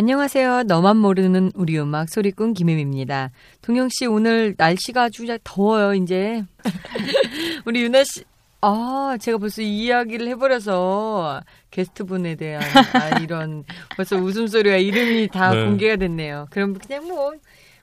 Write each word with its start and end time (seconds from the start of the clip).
안녕하세요. 0.00 0.62
너만 0.62 0.96
모르는 0.96 1.52
우리 1.54 1.78
음악 1.78 2.08
소리꾼 2.08 2.54
김혜미입니다. 2.54 3.32
동영 3.60 3.90
씨 3.90 4.06
오늘 4.06 4.54
날씨가 4.56 5.02
아주 5.02 5.26
더워요. 5.44 5.92
이제 5.92 6.42
우리 7.66 7.82
유나 7.82 8.02
씨. 8.04 8.24
아, 8.62 9.18
제가 9.20 9.36
벌써 9.36 9.60
이 9.60 9.84
이야기를 9.84 10.26
해버려서 10.28 11.42
게스트분에 11.70 12.36
대한 12.36 12.62
아, 12.94 13.18
이런 13.20 13.64
벌써 13.94 14.16
웃음소리와 14.16 14.76
이름이 14.76 15.28
다 15.28 15.50
네. 15.52 15.66
공개가 15.66 15.96
됐네요. 15.96 16.46
그럼 16.48 16.78
그냥 16.78 17.06
뭐 17.06 17.32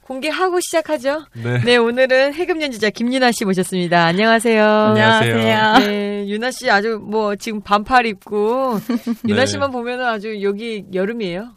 공개하고 0.01 0.59
시작하죠. 0.59 1.23
네. 1.35 1.59
네, 1.59 1.77
오늘은 1.77 2.33
해금 2.33 2.63
연주자 2.63 2.89
김유나 2.89 3.31
씨 3.31 3.45
모셨습니다. 3.45 4.05
안녕하세요. 4.05 4.65
안녕하세요. 4.65 5.85
네, 5.85 6.27
유나 6.27 6.49
씨 6.49 6.67
아주 6.71 6.97
뭐 6.99 7.35
지금 7.35 7.61
반팔 7.61 8.07
입고 8.07 8.79
유나 9.29 9.41
네. 9.41 9.45
씨만 9.45 9.69
보면은 9.69 10.03
아주 10.03 10.41
여기 10.41 10.83
여름이에요. 10.91 11.55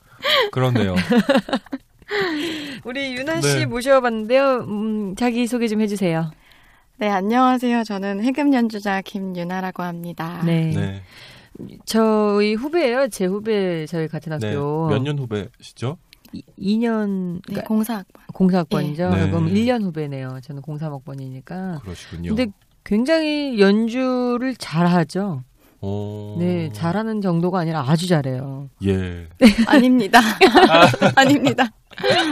그렇네요. 0.52 0.94
우리 2.84 3.14
유나 3.14 3.40
씨 3.40 3.58
네. 3.58 3.66
모셔봤는데요. 3.66 4.64
음, 4.68 5.14
자기 5.16 5.46
소개 5.46 5.68
좀 5.68 5.80
해주세요. 5.80 6.30
네, 6.98 7.08
안녕하세요. 7.08 7.84
저는 7.84 8.22
해금 8.24 8.52
연주자 8.52 9.00
김유나라고 9.00 9.82
합니다. 9.82 10.42
네. 10.44 10.70
네. 10.74 11.02
저희 11.84 12.54
후배예요. 12.54 13.08
제 13.08 13.26
후배 13.26 13.86
저희 13.86 14.08
같은 14.08 14.36
네. 14.38 14.48
학교. 14.48 14.88
몇년 14.88 15.18
후배시죠? 15.18 15.98
2년 16.58 17.34
네, 17.34 17.40
그러니까 17.46 17.66
공사학번. 17.68 18.22
공사학번이죠. 18.32 19.10
네. 19.10 19.30
그럼 19.30 19.48
1년 19.48 19.82
후배네요. 19.82 20.40
저는 20.42 20.62
03학번이니까. 20.62 21.80
그러시군요. 21.82 22.34
근데 22.34 22.52
굉장히 22.84 23.60
연주를 23.60 24.54
잘하죠. 24.56 25.42
어... 25.82 26.36
네, 26.38 26.70
잘하는 26.72 27.20
정도가 27.22 27.60
아니라 27.60 27.84
아주 27.86 28.06
잘해요. 28.06 28.68
예. 28.84 29.26
아닙니다. 29.66 30.20
아 31.16 31.24
닙니다. 31.24 31.68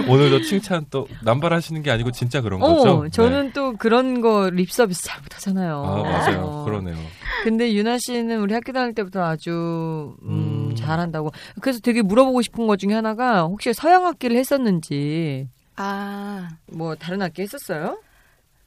오늘도 0.06 0.42
칭찬 0.42 0.86
또 0.90 1.08
남발하시는 1.24 1.82
게 1.82 1.90
아니고 1.90 2.12
진짜 2.12 2.40
그런 2.40 2.62
어, 2.62 2.74
거죠? 2.74 3.08
저는 3.10 3.46
네. 3.46 3.52
또 3.52 3.72
그런 3.76 4.20
거 4.20 4.50
립 4.50 4.70
서비스 4.70 5.02
잘 5.04 5.20
못하잖아요. 5.22 5.82
아, 5.84 6.02
맞아요. 6.02 6.40
어. 6.42 6.64
그러네요. 6.64 6.96
근데 7.44 7.72
유나 7.74 7.98
씨는 7.98 8.40
우리 8.40 8.54
학교 8.54 8.72
다닐 8.72 8.94
때부터 8.94 9.22
아주 9.24 10.14
음, 10.22 10.68
음. 10.70 10.74
잘한다고. 10.76 11.32
그래서 11.60 11.80
되게 11.80 12.02
물어보고 12.02 12.42
싶은 12.42 12.66
것 12.66 12.78
중에 12.78 12.92
하나가 12.94 13.42
혹시 13.42 13.72
서양 13.72 14.06
악기를 14.06 14.36
했었는지 14.36 15.48
아, 15.76 16.48
뭐 16.72 16.94
다른 16.96 17.22
악기 17.22 17.42
했었어요? 17.42 17.98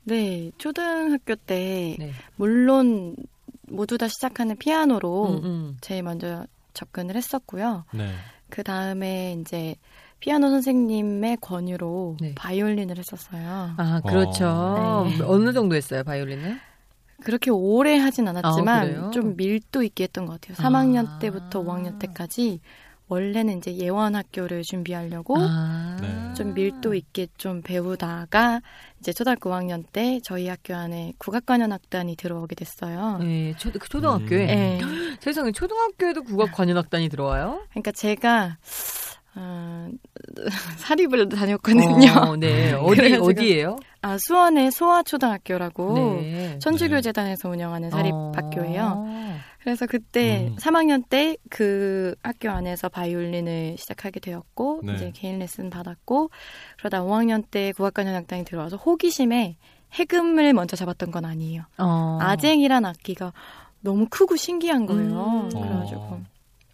네. 0.03 0.51
초등학교 0.57 1.35
때, 1.35 1.95
네. 1.99 2.11
물론 2.35 3.15
모두 3.71 3.97
다 3.97 4.07
시작하는 4.07 4.57
피아노로 4.57 5.29
음, 5.29 5.43
음. 5.43 5.77
제일 5.81 6.03
먼저 6.03 6.45
접근을 6.73 7.15
했었고요. 7.15 7.85
네. 7.93 8.13
그 8.49 8.63
다음에 8.63 9.37
이제 9.39 9.75
피아노 10.19 10.49
선생님의 10.49 11.37
권유로 11.41 12.17
네. 12.21 12.35
바이올린을 12.35 12.97
했었어요. 12.97 13.73
아 13.77 14.01
그렇죠. 14.05 14.47
어. 14.47 15.07
네. 15.09 15.23
어느 15.23 15.51
정도 15.53 15.75
했어요 15.75 16.03
바이올린은? 16.03 16.59
그렇게 17.23 17.51
오래 17.51 17.97
하진 17.97 18.27
아, 18.27 18.31
않았지만 18.31 18.87
그래요? 18.87 19.11
좀 19.13 19.35
밀도 19.35 19.83
있게 19.83 20.03
했던 20.03 20.25
것 20.25 20.39
같아요. 20.39 20.55
아. 20.59 20.69
3학년 20.69 21.19
때부터 21.19 21.63
5학년 21.63 21.99
때까지 21.99 22.59
원래는 23.11 23.57
이제 23.57 23.75
예원 23.75 24.15
학교를 24.15 24.63
준비하려고 24.63 25.35
아. 25.37 25.97
네. 25.99 26.33
좀 26.33 26.53
밀도 26.53 26.93
있게 26.93 27.27
좀 27.37 27.61
배우다가 27.61 28.61
이제 29.01 29.11
초등학교 29.11 29.49
5학년 29.49 29.83
때 29.91 30.21
저희 30.23 30.47
학교 30.47 30.75
안에 30.75 31.11
국악관현악단이 31.17 32.15
들어오게 32.15 32.55
됐어요. 32.55 33.17
네, 33.19 33.53
초, 33.57 33.69
그 33.69 33.89
초등학교에 33.89 34.43
음. 34.43 34.47
네. 34.47 34.79
세상에 35.19 35.51
초등학교에도 35.51 36.23
국악 36.23 36.53
관현악단이 36.53 37.09
들어와요? 37.09 37.65
그러니까 37.71 37.91
제가 37.91 38.55
어, 39.35 39.89
사립을 40.77 41.27
다녔거든요. 41.27 42.11
어, 42.15 42.37
네, 42.37 42.71
어디 42.79 43.15
어디예요? 43.15 43.75
아 44.01 44.17
수원의 44.17 44.71
소아초등학교라고 44.71 45.95
네. 46.21 46.59
천주교재단에서 46.59 47.49
운영하는 47.49 47.89
사립학교예요. 47.89 48.93
어. 48.95 49.37
그래서 49.63 49.85
그때 49.85 50.47
음. 50.47 50.55
3학년 50.57 51.07
때 51.07 51.37
그 51.49 52.15
학교 52.23 52.49
안에서 52.49 52.89
바이올린을 52.89 53.75
시작하게 53.77 54.19
되었고 54.19 54.81
네. 54.83 54.95
이제 54.95 55.11
개인 55.13 55.39
레슨 55.39 55.69
받았고 55.69 56.31
그러다 56.79 57.03
5학년 57.03 57.43
때 57.49 57.71
국악관 57.73 58.07
현악단이 58.07 58.45
들어와서 58.45 58.77
호기심에 58.77 59.57
해금을 59.93 60.53
먼저 60.53 60.75
잡았던 60.75 61.11
건 61.11 61.25
아니에요. 61.25 61.63
어. 61.77 62.17
아쟁이란 62.21 62.85
악기가 62.85 63.33
너무 63.81 64.07
크고 64.09 64.37
신기한 64.37 64.85
거예요. 64.85 65.09
음. 65.09 65.49
그래가지고 65.49 66.01
어. 66.01 66.21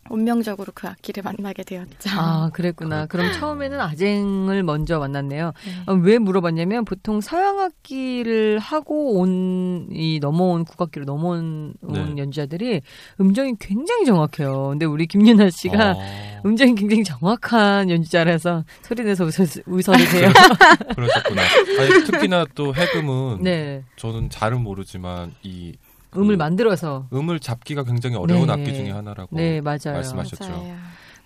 운명적으로 0.09 0.71
그 0.75 0.87
악기를 0.87 1.23
만나게 1.23 1.63
되었죠. 1.63 2.09
아, 2.11 2.49
그랬구나. 2.53 3.05
그럼 3.07 3.31
처음에는 3.33 3.79
아쟁을 3.79 4.63
먼저 4.63 4.99
만났네요. 4.99 5.53
네. 5.65 5.71
어, 5.91 5.93
왜 5.95 6.17
물어봤냐면 6.19 6.85
보통 6.85 7.21
서양 7.21 7.59
악기를 7.59 8.59
하고 8.59 9.19
온 9.19 9.87
이 9.91 10.19
넘어온 10.21 10.65
국악기로 10.65 11.05
넘어온 11.05 11.73
온 11.81 12.15
네. 12.15 12.21
연주자들이 12.21 12.81
음정이 13.19 13.53
굉장히 13.59 14.05
정확해요. 14.05 14.69
근데 14.69 14.85
우리 14.85 15.07
김윤아 15.07 15.49
씨가 15.49 15.91
어, 15.91 16.41
음정이 16.45 16.75
굉장히 16.75 17.03
정확한 17.03 17.89
연주자라서 17.89 18.63
소리 18.81 19.03
내서 19.03 19.23
웃어, 19.25 19.45
웃어주세요. 19.65 20.29
그러셨구나. 20.95 21.41
아니, 21.79 22.03
특히나 22.05 22.45
또 22.55 22.73
해금은 22.73 23.41
네. 23.41 23.83
저는 23.97 24.29
잘은 24.29 24.61
모르지만 24.61 25.33
이 25.43 25.73
음을 26.15 26.37
그 26.37 26.41
만들어서. 26.41 27.07
음을 27.11 27.39
잡기가 27.39 27.83
굉장히 27.83 28.15
어려운 28.15 28.47
네. 28.47 28.53
악기 28.53 28.73
중에 28.73 28.91
하나라고 28.91 29.35
네, 29.35 29.61
맞아요. 29.61 29.93
말씀하셨죠. 29.93 30.49
맞아요. 30.49 30.75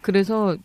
그래서 0.01 0.57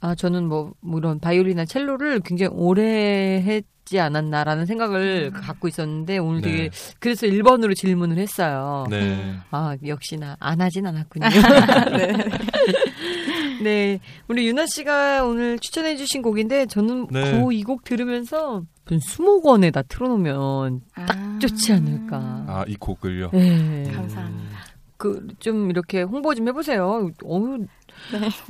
아 0.00 0.14
저는 0.14 0.46
뭐 0.46 0.72
물론 0.80 1.18
바이올린이나 1.18 1.64
첼로를 1.64 2.20
굉장히 2.20 2.52
오래 2.54 3.42
했지 3.42 3.98
않았나라는 3.98 4.66
생각을 4.66 5.32
갖고 5.32 5.66
있었는데 5.66 6.18
오늘 6.18 6.42
네. 6.42 6.50
되게 6.50 6.70
그래서 7.00 7.26
1번으로 7.26 7.74
질문을 7.74 8.18
했어요. 8.18 8.86
네. 8.88 9.36
아 9.50 9.76
역시나 9.84 10.36
안 10.38 10.60
하진 10.60 10.86
않았군요. 10.86 11.26
네. 11.96 12.12
네, 13.62 14.00
우리 14.28 14.46
유나 14.46 14.66
씨가 14.66 15.24
오늘 15.24 15.58
추천해 15.58 15.96
주신 15.96 16.22
곡인데 16.22 16.66
저는 16.66 17.06
네. 17.10 17.40
거이곡 17.40 17.84
들으면서 17.84 18.62
무슨 18.84 19.00
수목원에다 19.00 19.82
틀어놓으면 19.82 20.82
딱 20.94 21.40
좋지 21.40 21.72
않을까. 21.72 22.16
아, 22.46 22.64
이 22.68 22.76
곡을요. 22.76 23.30
네. 23.32 23.90
감사합니다. 23.94 24.58
그 24.96 25.26
좀 25.38 25.70
이렇게 25.70 26.02
홍보 26.02 26.34
좀 26.34 26.48
해보세요. 26.48 27.10
어우, 27.24 27.58
네. 27.58 27.66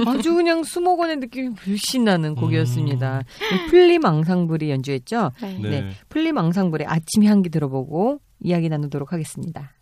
아주 0.06 0.34
그냥 0.34 0.62
수목원의 0.62 1.16
느낌이 1.16 1.50
물씬 1.66 2.04
나는 2.04 2.34
곡이었습니다. 2.34 3.18
음. 3.18 3.70
플림 3.70 4.04
앙상블이 4.04 4.70
연주했죠. 4.70 5.32
네. 5.40 5.58
네. 5.60 5.70
네. 5.70 5.90
플림 6.08 6.38
앙상블의 6.38 6.86
아침 6.86 7.24
향기 7.24 7.48
들어보고 7.50 8.20
이야기 8.40 8.68
나누도록 8.68 9.12
하겠습니다. 9.12 9.72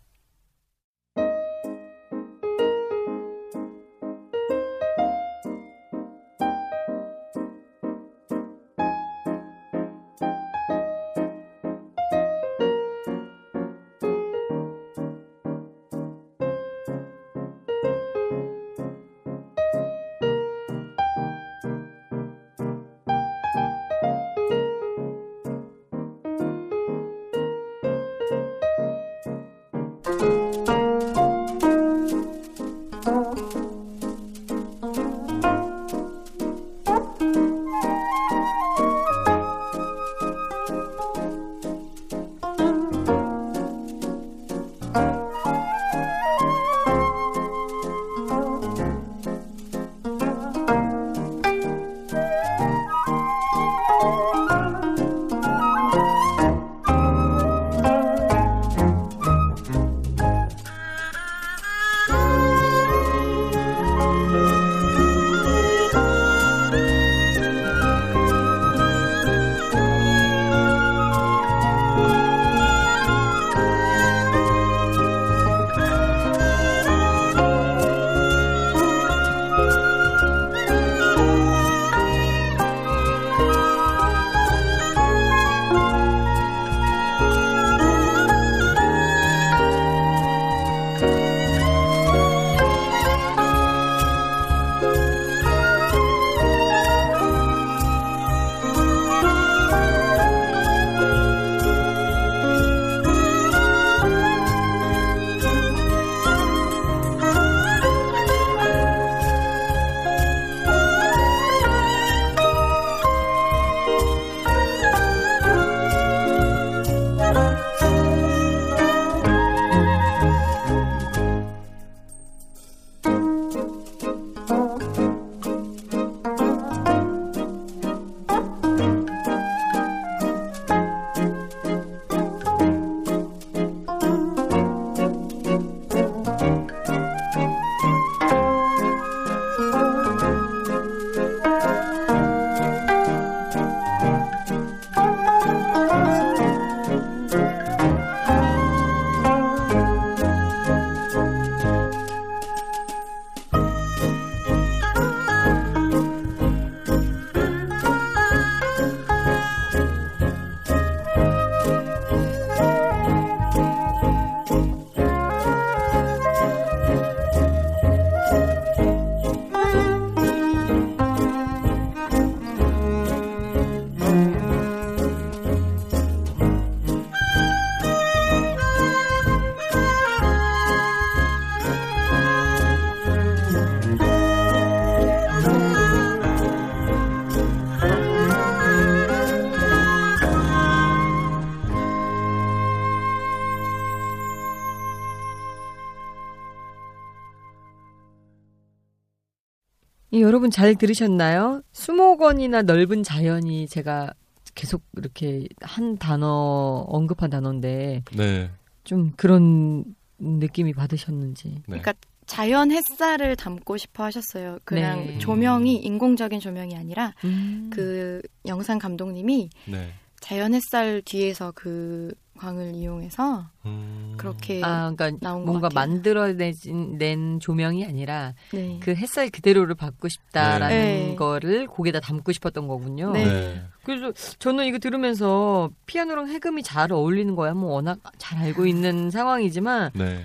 이 200.13 200.21
여러분 200.21 200.51
잘 200.51 200.75
들으셨나요? 200.75 201.63
수목원이나 201.71 202.61
넓은 202.61 203.01
자연이 203.01 203.67
제가 203.67 204.13
계속 204.53 204.83
이렇게 204.95 205.47
한 205.59 205.97
단어 205.97 206.85
언급한 206.87 207.31
단어인데 207.31 208.03
네. 208.15 208.51
좀 208.83 209.13
그런 209.17 209.83
느낌이 210.19 210.73
받으셨는지. 210.73 211.47
네. 211.47 211.61
그러니까 211.65 211.93
자연 212.27 212.71
햇살을 212.71 213.35
담고 213.35 213.77
싶어 213.77 214.03
하셨어요. 214.03 214.59
그냥 214.65 215.03
네. 215.03 215.17
조명이 215.17 215.77
인공적인 215.77 216.39
조명이 216.39 216.75
아니라 216.75 217.15
음. 217.23 217.71
그 217.73 218.21
영상 218.45 218.77
감독님이 218.77 219.49
네. 219.65 219.93
자연 220.23 220.53
햇살 220.53 221.01
뒤에서 221.03 221.51
그 221.53 222.13
광을 222.37 222.75
이용해서 222.75 223.45
음. 223.65 224.13
그렇게 224.15 224.61
아, 224.63 224.89
그러니까 224.95 225.11
나온 225.19 225.41
것 225.41 225.51
뭔가 225.51 225.67
같아요. 225.67 225.87
만들어낸 225.87 226.53
낸 226.97 227.39
조명이 227.41 227.85
아니라 227.85 228.33
네. 228.53 228.79
그 228.81 228.95
햇살 228.95 229.29
그대로를 229.29 229.75
받고 229.75 230.07
싶다라는 230.07 230.75
네. 230.75 231.15
거를 231.17 231.67
곡에다 231.67 231.99
담고 231.99 232.31
싶었던 232.31 232.69
거군요. 232.69 233.11
네. 233.11 233.25
네. 233.25 233.63
그래서 233.83 234.13
저는 234.39 234.65
이거 234.65 234.79
들으면서 234.79 235.69
피아노랑 235.87 236.29
해금이 236.29 236.63
잘 236.63 236.93
어울리는 236.93 237.35
거야. 237.35 237.53
뭐 237.53 237.73
워낙 237.73 237.99
잘 238.17 238.39
알고 238.39 238.65
있는 238.65 239.11
상황이지만 239.11 239.91
네. 239.93 240.23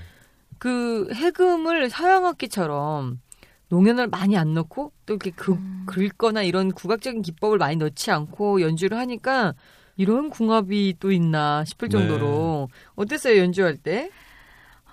그 0.59 1.09
해금을 1.13 1.91
서양 1.91 2.25
악기처럼 2.25 3.21
농연을 3.69 4.07
많이 4.07 4.39
안 4.39 4.55
넣고 4.55 4.93
또 5.07 5.15
이렇게 5.15 5.33
그, 5.33 5.55
음. 5.55 5.83
긁거나 5.87 6.45
이런 6.45 6.71
국악적인 6.71 7.23
기법을 7.23 7.59
많이 7.59 7.75
넣지 7.75 8.13
않고 8.13 8.61
연주를 8.61 8.97
하니까 8.97 9.55
이런 9.99 10.31
궁합이 10.31 10.95
또 11.01 11.13
있나 11.13 11.65
싶을 11.65 11.89
네. 11.89 11.99
정도로 11.99 12.69
어땠어요 12.95 13.37
연주할 13.39 13.77
때? 13.77 14.11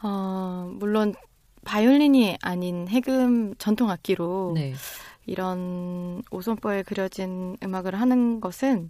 어, 0.01 0.69
물론 0.73 1.13
바이올린이 1.63 2.37
아닌 2.41 2.87
해금 2.89 3.55
전통 3.55 3.89
악기로 3.89 4.53
네. 4.55 4.73
이런 5.27 6.23
오손보에 6.31 6.83
그려진 6.83 7.55
음악을 7.63 7.95
하는 7.99 8.41
것은 8.41 8.89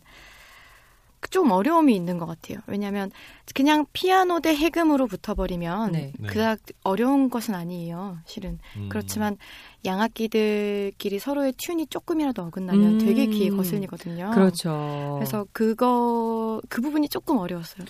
좀 1.32 1.52
어려움이 1.52 1.96
있는 1.96 2.18
것 2.18 2.26
같아요. 2.26 2.60
왜냐하면 2.68 3.12
그냥 3.54 3.86
피아노 3.94 4.40
대 4.40 4.56
해금으로 4.56 5.08
붙어버리면 5.08 5.92
네. 5.92 6.14
네. 6.18 6.28
그닥 6.28 6.60
어려운 6.84 7.30
것은 7.30 7.56
아니에요. 7.56 8.18
실은 8.26 8.60
음. 8.78 8.90
그렇지만 8.90 9.38
양악기들끼리 9.86 11.20
서로의 11.20 11.54
튠이 11.54 11.90
조금이라도 11.90 12.44
어긋나면 12.44 12.94
음. 12.94 12.98
되게 13.00 13.28
귀에 13.28 13.50
거슬리거든요. 13.50 14.32
그렇죠. 14.34 15.16
그래서 15.16 15.46
그거 15.52 16.62
그 16.70 16.82
부분이 16.82 17.10
조금 17.10 17.38
어려웠어요. 17.38 17.86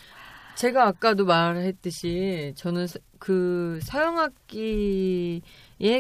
제가 0.56 0.88
아까도 0.88 1.26
말했듯이 1.26 2.54
저는 2.56 2.88
서- 2.88 3.00
그 3.20 3.80
서양 3.84 4.20
악기의 4.20 5.42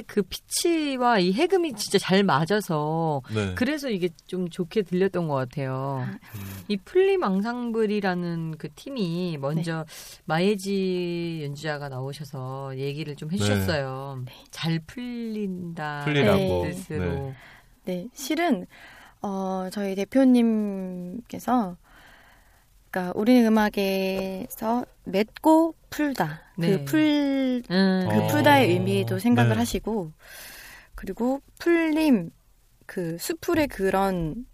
그 0.08 0.22
피치와 0.22 1.20
이 1.20 1.34
해금이 1.34 1.74
진짜 1.74 1.98
잘 1.98 2.24
맞아서 2.24 3.22
네. 3.34 3.54
그래서 3.56 3.90
이게 3.90 4.10
좀 4.28 4.50
좋게 4.50 4.84
들렸던 4.84 5.28
것 5.28 5.34
같아요. 5.36 6.06
음. 6.08 6.42
이 6.70 6.78
플림 6.78 7.24
앙상블이라는 7.24 8.56
그 8.58 8.70
팀이 8.76 9.38
먼저 9.40 9.80
네. 9.88 10.22
마예지 10.26 11.42
연주자가 11.44 11.90
나오셔서 11.90 12.78
얘기를 12.78 13.16
좀 13.16 13.32
해주셨어요. 13.32 14.24
잘 14.52 14.80
풀린다. 14.86 16.04
풀리라고. 16.06 16.64
네. 16.66 16.72
뜻으로. 16.72 17.34
네, 17.86 18.08
실은 18.14 18.66
어, 19.22 19.68
저희 19.72 19.96
대표님께서 19.96 21.76
그러니까 22.96 23.12
우리 23.16 23.46
음악에서 23.46 24.86
맺고 25.04 25.76
풀다 25.90 26.44
네. 26.58 26.72
그풀그 26.72 27.64
음. 27.70 28.08
어. 28.08 28.28
풀다의 28.28 28.70
의미도 28.70 29.20
생각을 29.20 29.52
네. 29.52 29.58
하시고 29.58 30.14
그리고 30.96 31.42
풀림 31.60 32.30
그 32.86 33.18
수풀의 33.20 33.68
그런 33.68 34.46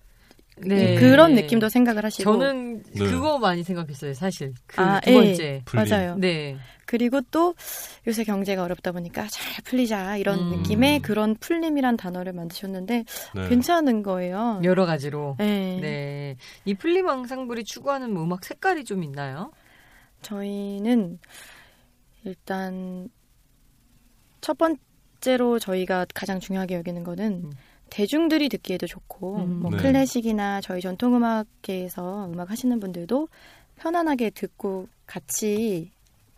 네. 0.58 0.96
그런 0.96 1.36
느낌도 1.36 1.70
생각을 1.70 2.04
하시고 2.04 2.32
저는 2.32 2.84
네. 2.94 3.06
그거 3.06 3.40
많이 3.40 3.64
생각했어요, 3.64 4.14
사실. 4.14 4.54
그 4.68 4.82
아, 4.82 5.00
두 5.00 5.10
예. 5.10 5.14
번째. 5.14 5.62
풀림. 5.66 5.90
맞아요. 5.90 6.16
네. 6.18 6.58
그리고 6.92 7.22
또 7.32 7.56
요새 8.06 8.26
경제가 8.26 8.66
어렵다 8.66 8.92
보니까 8.92 9.26
잘 9.30 9.64
풀리자 9.64 10.18
이런 10.18 10.40
음. 10.40 10.58
느낌의 10.58 11.00
그런 11.00 11.36
풀림이란 11.36 11.96
단어를 11.96 12.34
만드셨는데 12.34 13.06
네. 13.34 13.48
괜찮은 13.48 14.04
거예요. 14.04 14.60
여러 14.66 14.86
가지로. 14.86 15.36
네. 15.38 15.80
네. 15.80 16.36
이 16.66 16.74
플림 16.74 17.08
앙상블이 17.08 17.64
추구하는 17.64 18.14
뭐 18.14 18.26
음악 18.26 18.44
색깔이 18.44 18.84
좀 18.84 19.04
있나요? 19.04 19.54
저희는 20.22 21.18
일단 22.26 23.08
첫 24.42 24.58
번째로 24.58 25.60
저희가 25.60 26.08
가장 26.14 26.42
중요하게 26.42 26.76
여기는 26.76 27.06
거는 27.06 27.46
음. 27.46 27.52
대중들이 27.90 28.50
듣기에도 28.50 28.86
좋고 28.86 29.38
음. 29.38 29.62
뭐 29.62 29.72
네. 29.72 29.78
클래식이나 29.78 30.60
저희 30.60 30.82
전통음악계에서 30.82 32.32
음악 32.34 32.52
하시는 32.52 32.78
분들도 32.82 33.30
편안하게 33.78 34.32
듣고 34.32 34.90
같이 35.06 35.90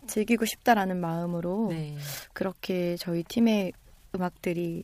즐기고 0.08 0.46
싶다라는 0.46 1.00
마음으로 1.00 1.68
네. 1.70 1.98
그렇게 2.34 2.96
저희 2.98 3.24
팀의 3.24 3.74
음악들이 4.16 4.84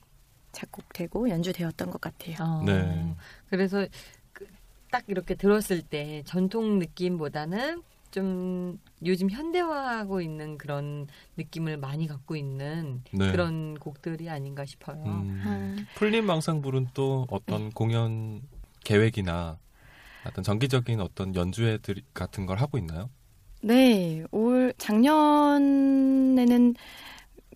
작곡되고 0.52 1.30
연주되었던 1.30 1.92
것 1.92 2.02
같아요. 2.02 2.36
어, 2.40 2.64
네. 2.66 3.16
그래서 3.50 3.86
그- 4.34 4.48
딱 4.92 5.04
이렇게 5.08 5.36
들었을 5.36 5.82
때 5.84 6.24
전통 6.26 6.80
느낌보다는 6.80 7.84
좀 8.12 8.80
요즘 9.06 9.30
현대화하고 9.30 10.22
있는 10.22 10.58
그런 10.58 11.08
느낌을 11.38 11.78
많이 11.78 12.08
갖고 12.08 12.36
있는 12.36 13.04
네. 13.12 13.32
그런 13.32 13.76
곡들이 13.78 14.30
아닌가 14.30 14.66
싶어요. 14.66 15.04
음, 15.06 15.44
아, 15.46 15.76
풀림 15.96 16.26
망상불은 16.26 16.88
또 16.96 17.28
어떤 17.30 17.70
공연 17.70 18.42
계획이나 18.84 19.60
어떤 20.26 20.44
정기적인 20.44 21.00
어떤 21.00 21.36
연주회들 21.36 22.02
같은 22.14 22.46
걸 22.48 22.58
하고 22.58 22.78
있나요? 22.78 23.10
네, 23.62 24.24
올 24.32 24.74
작년에는 24.78 26.76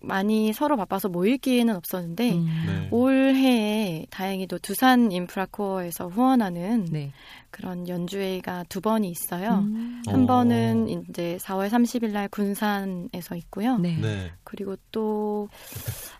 많이 0.02 0.52
서로 0.52 0.76
바빠서 0.76 1.08
모일 1.08 1.38
기회는 1.38 1.74
없었는데 1.76 2.32
음. 2.32 2.46
네. 2.66 2.88
올해에 2.90 4.06
다행히도 4.10 4.58
두산 4.58 5.10
인프라코어에서 5.10 6.08
후원하는 6.08 6.86
네. 6.90 7.12
그런 7.50 7.88
연주회가 7.88 8.64
두 8.68 8.80
번이 8.80 9.08
있어요. 9.08 9.60
음. 9.60 10.02
한 10.06 10.24
어. 10.24 10.26
번은 10.26 10.88
이제 11.08 11.38
4월 11.40 11.70
30일 11.70 12.12
날 12.12 12.28
군산에서 12.28 13.34
있고요. 13.36 13.78
네. 13.78 13.96
네. 14.00 14.30
그리고 14.44 14.76
또 14.92 15.48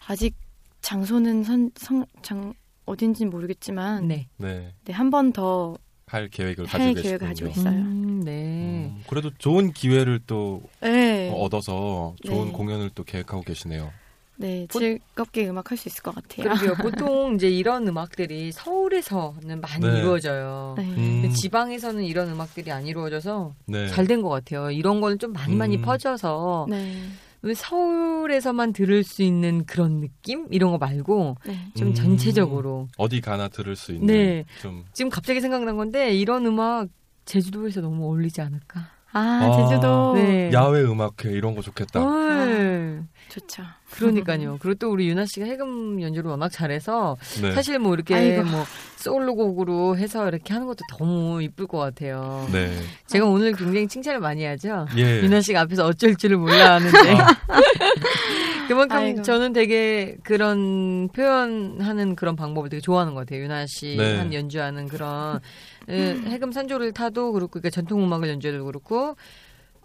아직 0.06 0.34
장소는 0.80 1.44
선, 1.44 1.70
성, 1.76 2.04
장, 2.22 2.54
어딘지는 2.86 3.30
모르겠지만 3.30 4.08
네. 4.08 4.28
네. 4.36 4.72
네, 4.84 4.92
한 4.92 5.10
번 5.10 5.32
더 5.32 5.76
할 6.06 6.28
계획을 6.28 6.66
할 6.66 6.80
가지고 6.80 7.02
계획을. 7.02 7.28
가지고 7.28 7.50
있어요. 7.50 7.70
음, 7.72 8.22
네. 8.24 8.30
음, 8.32 9.02
그래도 9.08 9.30
좋은 9.38 9.72
기회를 9.72 10.20
또 10.26 10.62
네. 10.80 11.30
어, 11.30 11.34
얻어서 11.36 12.14
좋은 12.24 12.46
네. 12.46 12.52
공연을 12.52 12.90
또 12.94 13.04
계획하고 13.04 13.42
계시네요. 13.42 13.90
네, 14.36 14.66
보- 14.68 14.80
즐겁게 14.80 15.48
음악 15.48 15.70
할 15.70 15.78
수 15.78 15.88
있을 15.88 16.02
것 16.02 16.12
같아요. 16.14 16.54
그러게요. 16.54 16.74
보통 17.06 17.36
이제 17.36 17.48
이런 17.48 17.86
음악들이 17.86 18.50
서울에서는 18.52 19.60
많이 19.60 19.86
네. 19.86 19.98
이루어져요. 19.98 20.74
네. 20.76 20.82
음, 20.84 21.30
지방에서는 21.32 22.02
이런 22.04 22.28
음악들이 22.30 22.70
안 22.72 22.86
이루어져서 22.86 23.54
네. 23.66 23.88
잘된 23.88 24.22
것 24.22 24.28
같아요. 24.28 24.70
이런 24.72 25.00
거는 25.00 25.18
좀 25.18 25.32
많이 25.32 25.54
많이 25.54 25.76
음. 25.76 25.82
퍼져서 25.82 26.66
네. 26.68 26.94
왜 26.96 27.08
서울에서만 27.52 28.72
들을 28.72 29.04
수 29.04 29.22
있는 29.22 29.66
그런 29.66 30.00
느낌 30.00 30.46
이런 30.50 30.70
거 30.70 30.78
말고 30.78 31.36
네. 31.44 31.58
좀 31.76 31.88
음. 31.88 31.94
전체적으로 31.94 32.88
어디 32.96 33.20
가나 33.20 33.48
들을 33.48 33.76
수 33.76 33.92
있는 33.92 34.06
네. 34.06 34.44
좀 34.62 34.84
지금 34.92 35.10
갑자기 35.10 35.40
생각난 35.40 35.76
건데 35.76 36.14
이런 36.14 36.46
음악 36.46 36.88
제주도에서 37.26 37.80
너무 37.80 38.04
어울리지 38.04 38.40
않을까? 38.40 38.93
아, 39.14 39.20
아. 39.20 39.68
제주도. 39.68 40.14
네. 40.14 40.50
야외 40.52 40.82
음악회 40.82 41.30
이런 41.30 41.54
거 41.54 41.62
좋겠다. 41.62 42.00
네. 42.00 43.00
좋죠. 43.28 43.62
그러니까요. 43.92 44.58
그리고 44.60 44.74
또 44.78 44.90
우리 44.90 45.08
유나 45.08 45.24
씨가 45.26 45.46
해금 45.46 46.00
연주를 46.02 46.30
워낙 46.30 46.50
잘해서 46.50 47.16
네. 47.40 47.52
사실 47.52 47.78
뭐 47.78 47.94
이렇게 47.94 48.14
아이고. 48.14 48.44
뭐 48.44 48.64
솔로곡으로 48.96 49.96
해서 49.96 50.28
이렇게 50.28 50.52
하는 50.52 50.66
것도 50.66 50.80
너무 50.98 51.42
이쁠 51.42 51.66
것 51.66 51.78
같아요. 51.78 52.48
네. 52.52 52.70
제가 53.06 53.26
오늘 53.26 53.52
굉장히 53.52 53.86
칭찬을 53.88 54.20
많이 54.20 54.44
하죠. 54.44 54.86
예. 54.96 55.20
유나 55.22 55.40
씨가 55.40 55.62
앞에서 55.62 55.86
어쩔 55.86 56.14
줄을 56.16 56.36
몰라 56.36 56.74
하는데 56.74 56.98
아, 57.14 57.26
그만큼 58.68 58.96
아이고. 58.96 59.22
저는 59.22 59.52
되게 59.52 60.16
그런 60.22 61.08
표현하는 61.08 62.16
그런 62.16 62.36
방법을 62.36 62.68
되게 62.70 62.80
좋아하는 62.80 63.14
것 63.14 63.20
같아요. 63.20 63.42
유나 63.42 63.66
씨 63.66 63.96
네. 63.96 64.16
한 64.16 64.32
연주하는 64.32 64.88
그런 64.88 65.40
에, 65.88 66.14
해금 66.26 66.52
산조를 66.52 66.92
타도 66.92 67.32
그렇고 67.32 67.52
그러니까 67.60 67.70
전통 67.70 68.02
음악을 68.02 68.28
연주해도 68.28 68.64
그렇고 68.64 69.16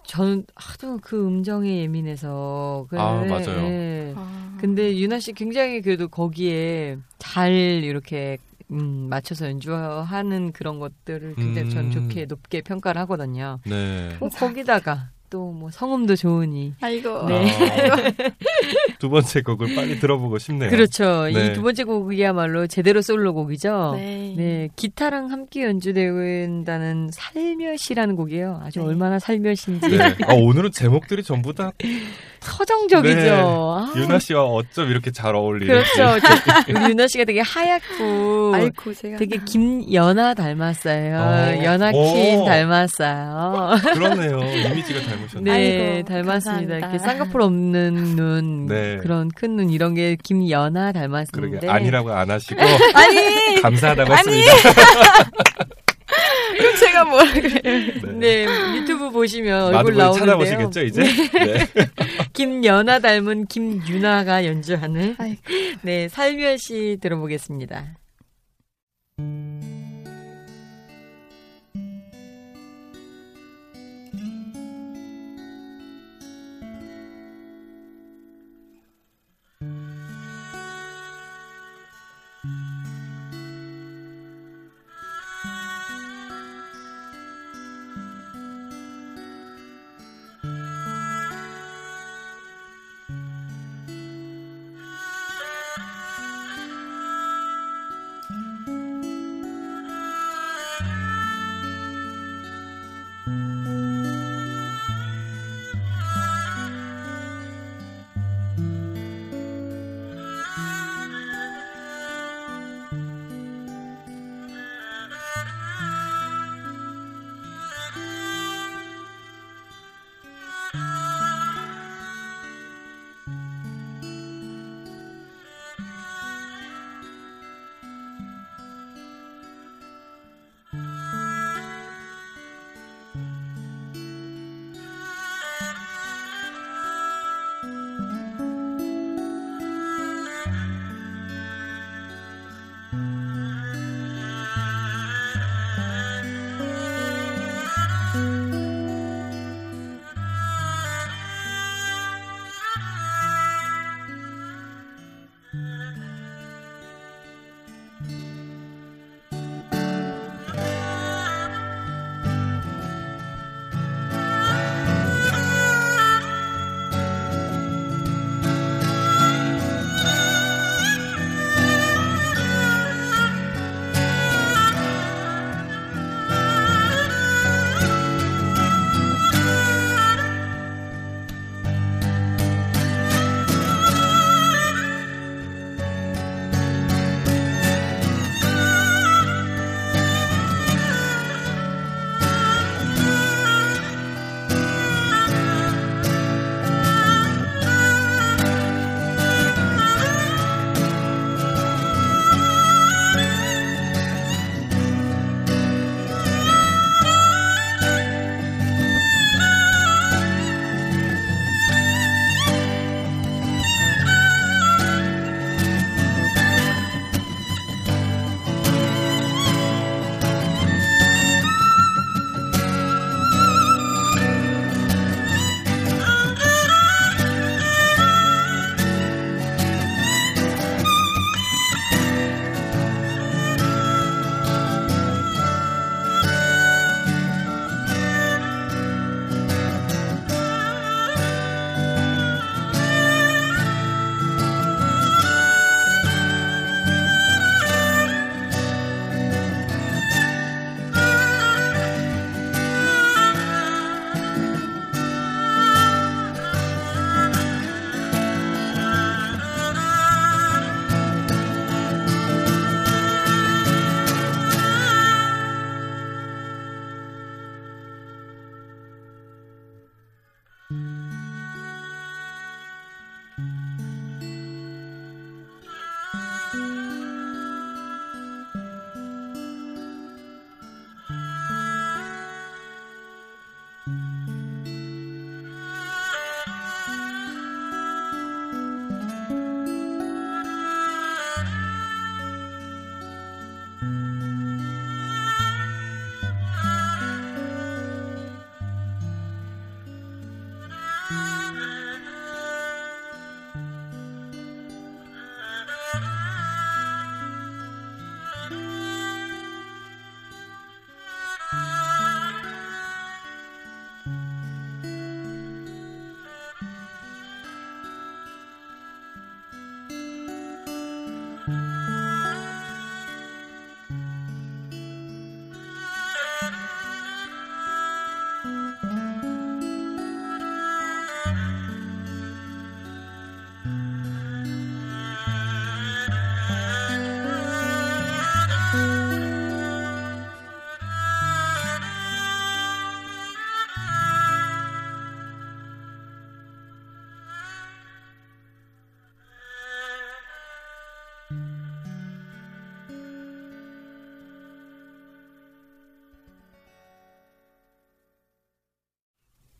저는 0.03 0.45
하도 0.55 0.99
그 1.01 1.25
음정에 1.25 1.81
예민해서 1.81 2.87
그래, 2.89 2.99
아, 2.99 3.23
맞아요. 3.25 3.63
예. 3.67 4.13
아. 4.15 4.57
근데 4.59 4.97
유나 4.97 5.19
씨 5.19 5.33
굉장히 5.33 5.81
그래도 5.81 6.07
거기에 6.07 6.97
잘 7.19 7.51
이렇게 7.51 8.37
음, 8.71 9.07
맞춰서 9.09 9.47
연주하는 9.47 10.51
그런 10.51 10.79
것들을 10.79 11.35
굉장히 11.35 11.69
전 11.69 11.85
음. 11.85 11.91
좋게 11.91 12.25
높게 12.25 12.61
평가를 12.61 12.99
하거든요. 13.01 13.59
네. 13.65 14.15
뭐 14.19 14.29
거기다가 14.29 15.11
또 15.29 15.49
뭐 15.59 15.69
성음도 15.71 16.15
좋으니 16.15 16.73
아이고. 16.81 17.25
네. 17.27 17.51
아, 17.89 17.95
두 18.99 19.09
번째 19.09 19.41
곡을 19.41 19.75
빨리 19.75 19.99
들어보고 19.99 20.37
싶네요. 20.37 20.69
그렇죠. 20.69 21.25
네. 21.25 21.47
이두 21.47 21.61
번째 21.61 21.83
곡이야말로 21.83 22.67
제대로 22.67 23.01
솔로곡이죠. 23.01 23.93
네. 23.95 24.33
네, 24.37 24.69
기타랑 24.75 25.31
함께 25.31 25.63
연주된다는 25.65 27.09
살며시라는 27.11 28.15
곡이에요. 28.15 28.61
아주 28.63 28.79
네. 28.79 28.85
얼마나 28.85 29.19
살며시인지 29.19 29.87
네. 29.89 30.15
아, 30.27 30.33
오늘은 30.33 30.71
제목들이 30.71 31.23
전부 31.23 31.53
다 31.53 31.71
서정적이죠. 32.39 33.15
네. 33.15 33.29
아, 33.31 33.91
유나 33.97 34.17
씨와 34.19 34.43
어쩜 34.45 34.89
이렇게 34.89 35.11
잘 35.11 35.35
어울리는지. 35.35 35.91
그렇죠. 35.93 36.19
저- 36.25 36.71
우리 36.79 36.91
유나 36.91 37.07
씨가 37.07 37.25
되게 37.25 37.41
하얗고 37.41 38.51
아이고, 38.55 38.93
제가. 38.93 39.17
되게 39.17 39.37
김연아 39.45 40.33
닮았어요. 40.35 41.17
어. 41.17 41.63
연아퀸 41.63 42.39
오. 42.39 42.45
닮았어요. 42.45 43.75
그러네요. 43.93 44.39
이미지가 44.69 45.01
닮 45.01 45.18
으셨네요. 45.25 45.53
네, 45.53 45.91
아이고, 45.95 46.07
닮았습니다. 46.07 46.33
감사합니다. 46.51 46.77
이렇게 46.77 46.97
쌍꺼풀 46.99 47.41
없는 47.41 47.93
눈, 48.15 48.65
네. 48.67 48.97
그런 48.97 49.29
큰 49.29 49.55
눈 49.55 49.69
이런 49.69 49.93
게 49.95 50.15
김연아 50.21 50.91
닮았는데. 50.91 51.31
그러게 51.33 51.67
아니라고 51.67 52.11
안 52.11 52.29
하시고 52.29 52.59
아니! 52.95 53.61
감사하다고 53.61 54.13
했습니다. 54.13 54.51
그럼 56.57 56.75
제가 56.75 57.05
뭐라 57.05 57.31
그래요? 57.33 58.13
네, 58.17 58.45
유튜브 58.75 59.09
보시면 59.11 59.73
얼굴 59.75 59.95
나오는데요. 59.95 60.25
찾아보시겠죠 60.25 60.81
이제? 60.83 61.03
네. 61.03 61.67
김연아 62.33 62.99
닮은 62.99 63.45
김유나가 63.45 64.45
연주하는 64.45 65.15
아이고. 65.17 65.41
네 65.83 66.09
살며시 66.09 66.97
들어보겠습니다. 67.01 67.85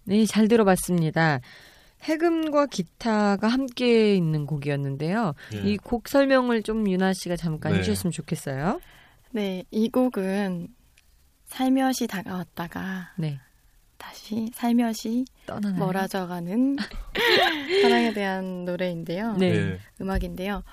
네, 0.10 0.26
잘 0.26 0.48
들어봤습니다. 0.48 1.40
해금과 2.02 2.66
기타가 2.66 3.48
함께 3.48 4.16
있는 4.16 4.48
곡이었는데요. 4.48 5.36
예. 5.54 5.58
이곡 5.60 6.08
설명을 6.08 6.64
좀 6.64 6.90
유나 6.90 7.14
씨가 7.14 7.36
잠깐 7.36 7.74
네. 7.74 7.80
해주셨으면 7.80 8.12
좋겠어요. 8.12 8.82
네, 9.32 9.64
이 9.70 9.90
곡은 9.90 10.70
살며시 11.46 12.08
다가왔다가 12.08 13.12
네, 13.18 13.40
다시 13.98 14.50
살며시 14.56 15.26
떠나나요? 15.46 15.78
멀어져가는 15.78 16.78
사랑에 17.84 18.12
대한 18.14 18.66
노래인데요. 18.66 19.34
네. 19.34 19.54
예. 19.54 19.80
음악인데요. 20.02 20.64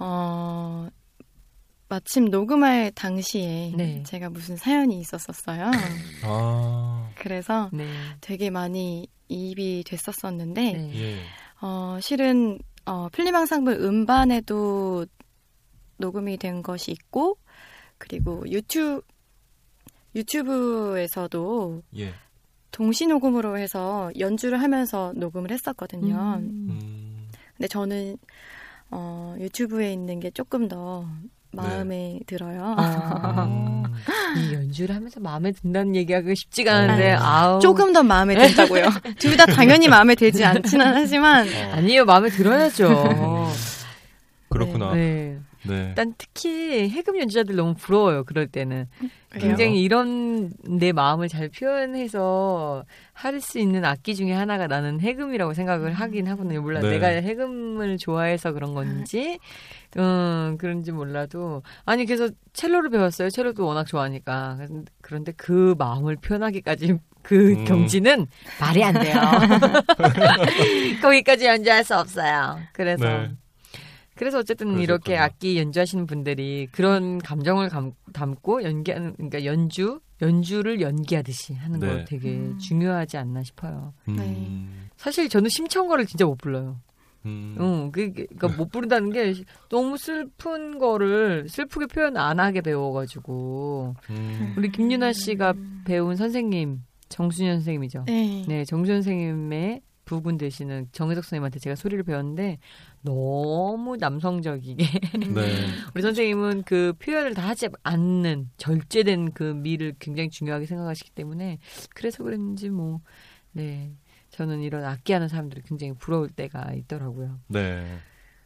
어, 0.00 0.88
마침 1.88 2.24
녹음할 2.24 2.90
당시에 2.92 3.72
네. 3.76 4.02
제가 4.04 4.30
무슨 4.30 4.56
사연이 4.56 4.98
있었었어요. 4.98 5.70
아, 6.24 7.03
그래서 7.24 7.70
네. 7.72 7.86
되게 8.20 8.50
많이 8.50 9.08
이입이 9.28 9.84
됐었었는데, 9.86 10.72
네. 10.72 10.92
예. 10.94 11.16
어, 11.62 11.98
실은 12.02 12.58
어, 12.84 13.08
필리망상블 13.08 13.80
음반에도 13.80 15.06
녹음이 15.96 16.36
된 16.36 16.62
것이 16.62 16.92
있고, 16.92 17.38
그리고 17.96 18.44
유튜브 18.50 19.00
유튜브에서도 20.14 21.82
예. 21.96 22.12
동시 22.70 23.06
녹음으로 23.06 23.56
해서 23.56 24.12
연주를 24.18 24.60
하면서 24.60 25.14
녹음을 25.16 25.50
했었거든요. 25.50 26.14
음. 26.40 26.66
음, 26.68 27.28
근데 27.56 27.68
저는 27.68 28.18
어, 28.90 29.34
유튜브에 29.38 29.94
있는 29.94 30.20
게 30.20 30.30
조금 30.30 30.68
더 30.68 31.08
마음에 31.52 32.20
들어요. 32.26 32.74
아, 32.76 33.80
연주를 34.74 34.94
하면서 34.96 35.20
마음에 35.20 35.52
든다는 35.52 35.94
얘기하기 35.94 36.34
쉽지가 36.34 36.74
않은데 36.74 37.12
아우 37.12 37.60
조금 37.60 37.92
더 37.92 38.02
마음에 38.02 38.34
든다고요. 38.34 38.88
둘 39.18 39.36
다 39.36 39.46
당연히 39.46 39.88
마음에 39.88 40.14
들지 40.16 40.44
않지는 40.44 40.94
하지만 40.94 41.46
어, 41.46 41.72
아니에요 41.74 42.04
마음에 42.04 42.28
들어야죠. 42.28 43.50
그렇구나. 44.50 44.92
네. 44.94 45.33
네. 45.68 45.86
일단 45.88 46.14
특히 46.18 46.88
해금 46.88 47.18
연주자들 47.18 47.56
너무 47.56 47.74
부러워요. 47.74 48.24
그럴 48.24 48.46
때는 48.46 48.86
그래요? 49.30 49.48
굉장히 49.48 49.82
이런 49.82 50.52
내 50.62 50.92
마음을 50.92 51.28
잘 51.28 51.48
표현해서 51.48 52.84
할 53.12 53.40
수 53.40 53.58
있는 53.58 53.84
악기 53.84 54.14
중에 54.14 54.32
하나가 54.32 54.66
나는 54.66 55.00
해금이라고 55.00 55.54
생각을 55.54 55.92
하긴 55.92 56.28
하거든요. 56.28 56.60
물론 56.62 56.82
네. 56.82 56.90
내가 56.90 57.08
해금을 57.08 57.98
좋아해서 57.98 58.52
그런 58.52 58.74
건지 58.74 59.38
음, 59.96 60.56
그런지 60.58 60.92
몰라도 60.92 61.62
아니 61.84 62.04
그래서 62.06 62.28
첼로를 62.52 62.90
배웠어요. 62.90 63.30
첼로도 63.30 63.64
워낙 63.66 63.86
좋아하니까 63.86 64.58
그런데 65.00 65.32
그 65.36 65.74
마음을 65.78 66.16
표현하기까지 66.16 66.98
그 67.22 67.52
음. 67.52 67.64
경지는 67.64 68.26
말이 68.60 68.84
안 68.84 68.94
돼요. 68.94 69.14
거기까지 71.02 71.46
연주할 71.46 71.84
수 71.84 71.96
없어요. 71.96 72.58
그래서 72.72 73.04
네. 73.04 73.30
그래서 74.24 74.38
어쨌든 74.38 74.68
그러셨군요. 74.68 74.82
이렇게 74.82 75.16
악기 75.18 75.58
연주하시는 75.58 76.06
분들이 76.06 76.66
그런 76.72 77.18
감정을 77.18 77.68
감- 77.68 77.92
담고 78.14 78.62
연기하는 78.62 79.12
그러니까 79.16 79.44
연주 79.44 80.00
연주를 80.22 80.80
연기하듯이 80.80 81.52
하는 81.52 81.78
거 81.78 81.86
네. 81.86 82.04
되게 82.06 82.30
음. 82.30 82.56
중요하지 82.58 83.18
않나 83.18 83.42
싶어요. 83.42 83.92
음, 84.08 84.88
사실 84.96 85.28
저는 85.28 85.50
심청거를 85.50 86.06
진짜 86.06 86.24
못 86.24 86.36
불러요. 86.38 86.80
음, 87.26 87.54
응, 87.60 87.90
그, 87.92 88.12
그- 88.14 88.26
그러니까 88.34 88.48
못 88.56 88.70
부른다는 88.70 89.10
게 89.12 89.34
너무 89.68 89.98
슬픈 89.98 90.78
거를 90.78 91.46
슬프게 91.50 91.84
표현 91.86 92.16
안 92.16 92.40
하게 92.40 92.62
배워가지고 92.62 93.94
음, 94.08 94.54
우리 94.56 94.70
김유나 94.70 95.12
씨가 95.12 95.52
배운 95.84 96.16
선생님 96.16 96.80
정순현 97.10 97.56
선생님이죠. 97.56 98.04
네. 98.06 98.44
네, 98.48 98.64
정순현 98.64 99.02
선생님의 99.02 99.82
부군 100.06 100.36
되시는 100.36 100.88
정혜석 100.92 101.24
선생님한테 101.24 101.58
제가 101.60 101.76
소리를 101.76 102.02
배웠는데 102.04 102.58
너무 103.04 103.96
남성적이게 103.98 104.84
네. 105.34 105.66
우리 105.94 106.02
선생님은 106.02 106.62
그 106.62 106.94
표현을 106.98 107.34
다 107.34 107.46
하지 107.46 107.68
않는 107.82 108.50
절제된 108.56 109.32
그 109.32 109.42
미를 109.42 109.94
굉장히 109.98 110.30
중요하게 110.30 110.64
생각하시기 110.64 111.10
때문에 111.10 111.58
그래서 111.94 112.24
그랬는지 112.24 112.70
뭐 112.70 113.00
네. 113.52 113.92
저는 114.30 114.62
이런 114.62 114.84
악기하는 114.84 115.28
사람들이 115.28 115.62
굉장히 115.66 115.92
부러울 115.92 116.30
때가 116.30 116.72
있더라고요. 116.72 117.40
네. 117.48 117.86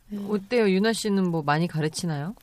네. 0.08 0.26
어때요? 0.28 0.68
유나 0.68 0.92
씨는 0.92 1.30
뭐 1.30 1.42
많이 1.42 1.68
가르치나요? 1.68 2.34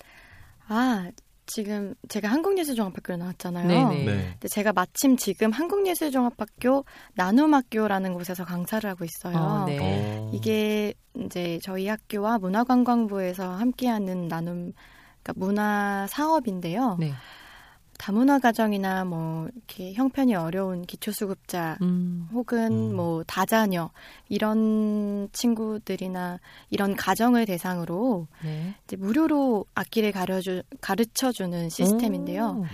아, 0.67 1.11
지금 1.45 1.93
제가 2.09 2.27
한국예술종합학교를 2.29 3.19
나왔잖아요. 3.19 3.67
네네. 3.67 4.05
네. 4.05 4.29
근데 4.31 4.47
제가 4.47 4.73
마침 4.73 5.17
지금 5.17 5.51
한국예술종합학교 5.51 6.85
나눔학교라는 7.13 8.13
곳에서 8.13 8.45
강사를 8.45 8.89
하고 8.89 9.05
있어요. 9.05 9.37
어, 9.37 9.65
네. 9.65 9.77
어, 9.81 10.31
이게 10.33 10.93
이제 11.15 11.59
저희 11.63 11.87
학교와 11.87 12.39
문화관광부에서 12.39 13.51
함께하는 13.51 14.27
나눔, 14.27 14.73
그러니까 15.21 15.33
문화 15.35 16.07
사업인데요. 16.09 16.97
네. 16.99 17.13
다문화 17.97 18.39
가정이나 18.39 19.05
뭐 19.05 19.47
이렇게 19.55 19.93
형편이 19.93 20.35
어려운 20.35 20.85
기초수급자 20.85 21.77
음. 21.81 22.27
혹은 22.33 22.91
음. 22.91 22.95
뭐 22.95 23.23
다자녀 23.23 23.89
이런 24.29 25.29
친구들이나 25.31 26.39
이런 26.69 26.95
가정을 26.95 27.45
대상으로 27.45 28.27
네. 28.43 28.75
이제 28.83 28.95
무료로 28.95 29.65
악기를 29.75 30.11
가르쳐 30.11 30.61
가르쳐 30.81 31.31
주는 31.31 31.69
시스템인데요. 31.69 32.57
오, 32.59 32.63
네. 32.63 32.69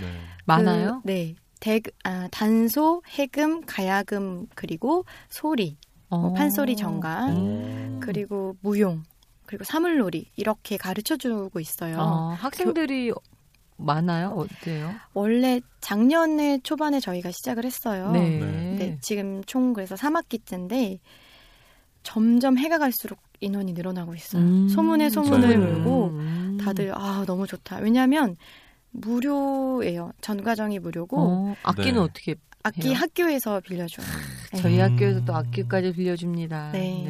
많아요? 0.45 1.01
그, 1.03 1.07
네. 1.07 1.35
대, 1.59 1.79
아, 2.03 2.27
단소, 2.31 3.03
해금, 3.07 3.65
가야금, 3.67 4.47
그리고 4.55 5.05
소리, 5.29 5.77
뭐 6.09 6.29
어. 6.29 6.33
판소리 6.33 6.75
정강, 6.75 7.29
음. 7.29 7.99
그리고 8.01 8.57
무용, 8.61 9.03
그리고 9.45 9.63
사물놀이 9.63 10.31
이렇게 10.35 10.77
가르쳐 10.77 11.17
주고 11.17 11.59
있어요. 11.59 11.99
어, 11.99 12.35
학생들이 12.39 13.11
많아요? 13.81 14.29
어때요? 14.37 14.93
원래 15.13 15.61
작년에 15.79 16.59
초반에 16.63 16.99
저희가 16.99 17.31
시작을 17.31 17.65
했어요. 17.65 18.11
네. 18.11 18.39
네, 18.39 18.97
지금 19.01 19.43
총 19.45 19.73
그래서 19.73 19.95
3학기째인데 19.95 20.99
점점 22.03 22.57
해가 22.57 22.77
갈수록 22.77 23.19
인원이 23.39 23.73
늘어나고 23.73 24.15
있어요. 24.15 24.41
음, 24.41 24.69
소문에 24.69 25.09
소문을 25.09 25.49
네. 25.49 25.57
물고 25.57 26.07
음. 26.07 26.57
다들 26.61 26.91
아 26.95 27.23
너무 27.25 27.47
좋다. 27.47 27.77
왜냐하면 27.77 28.35
무료예요. 28.91 30.11
전 30.21 30.43
과정이 30.43 30.79
무료고 30.79 31.17
어, 31.19 31.55
악기는 31.63 31.93
네. 31.93 31.99
어떻게 31.99 32.35
악기 32.63 32.89
해요? 32.89 32.97
학교에서 32.97 33.59
빌려줘요. 33.61 34.05
네. 34.53 34.61
저희 34.61 34.79
음. 34.79 34.81
학교에서 34.81 35.25
또 35.25 35.35
악기까지 35.35 35.93
빌려줍니다. 35.93 36.71
네. 36.73 37.03
좋은 37.03 37.05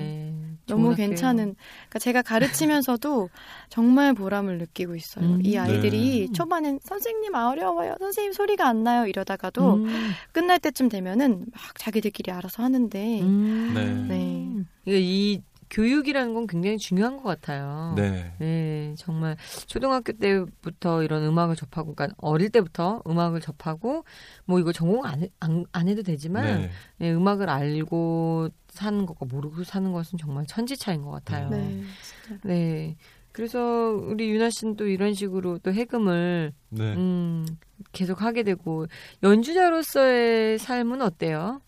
너무 0.76 0.92
학교예요. 0.92 1.10
괜찮은. 1.10 1.56
그러니까 1.56 2.00
제가 2.00 2.22
가르치면서도 2.22 3.30
정말 3.70 4.14
보람을 4.14 4.58
느끼고 4.58 4.96
있어요. 4.96 5.26
음. 5.26 5.40
이 5.46 5.58
아이들이 5.58 6.28
네. 6.28 6.34
초반엔 6.34 6.80
선생님 6.84 7.34
아, 7.36 7.50
어려워요. 7.50 7.96
선생님 8.00 8.34
소리가 8.34 8.68
안 8.68 8.84
나요. 8.84 9.06
이러다가도 9.08 9.76
음. 9.76 10.12
끝날 10.32 10.60
때쯤 10.60 10.90
되면은 10.90 11.46
막 11.52 11.62
자기들끼리 11.78 12.32
알아서 12.32 12.64
하는데 12.64 13.22
음. 13.22 13.72
네. 13.74 14.16
네. 14.16 14.64
이게 14.86 15.00
이 15.00 15.42
교육이라는 15.74 16.34
건 16.34 16.48
굉장히 16.48 16.78
중요한 16.78 17.16
것 17.16 17.24
같아요. 17.24 17.94
네. 17.96 18.34
네, 18.40 18.94
정말 18.98 19.38
초등학교 19.68 20.12
때부터 20.12 21.02
이런 21.02 21.24
음악을 21.24 21.56
접하고, 21.56 21.96
그러니까 21.96 22.14
어릴 22.20 22.50
때부터 22.50 23.02
음악을 23.08 23.40
접하고, 23.40 24.04
뭐 24.44 24.60
이거 24.60 24.74
전공 24.74 25.06
안, 25.06 25.22
해- 25.22 25.30
안, 25.40 25.64
안 25.72 25.88
해도 25.88 26.04
되지만, 26.04 26.44
네. 26.44 26.70
네, 26.98 27.14
음악을 27.14 27.50
알고 27.50 28.50
사는 28.72 29.06
것과 29.06 29.26
모르고 29.26 29.64
사는 29.64 29.92
것은 29.92 30.18
정말 30.18 30.46
천지 30.48 30.78
차이인 30.78 31.04
것 31.04 31.12
같아요. 31.12 31.50
네. 31.50 31.84
진짜. 32.02 32.40
네. 32.44 32.96
그래서 33.32 33.92
우리 33.92 34.30
유나 34.30 34.50
씨는 34.50 34.76
또 34.76 34.88
이런 34.88 35.14
식으로 35.14 35.60
또 35.60 35.72
해금을 35.72 36.54
네. 36.70 36.94
음, 36.96 37.46
계속 37.92 38.22
하게 38.22 38.44
되고 38.44 38.88
연주자로서의 39.24 40.58
삶은 40.58 41.02
어때요? 41.02 41.62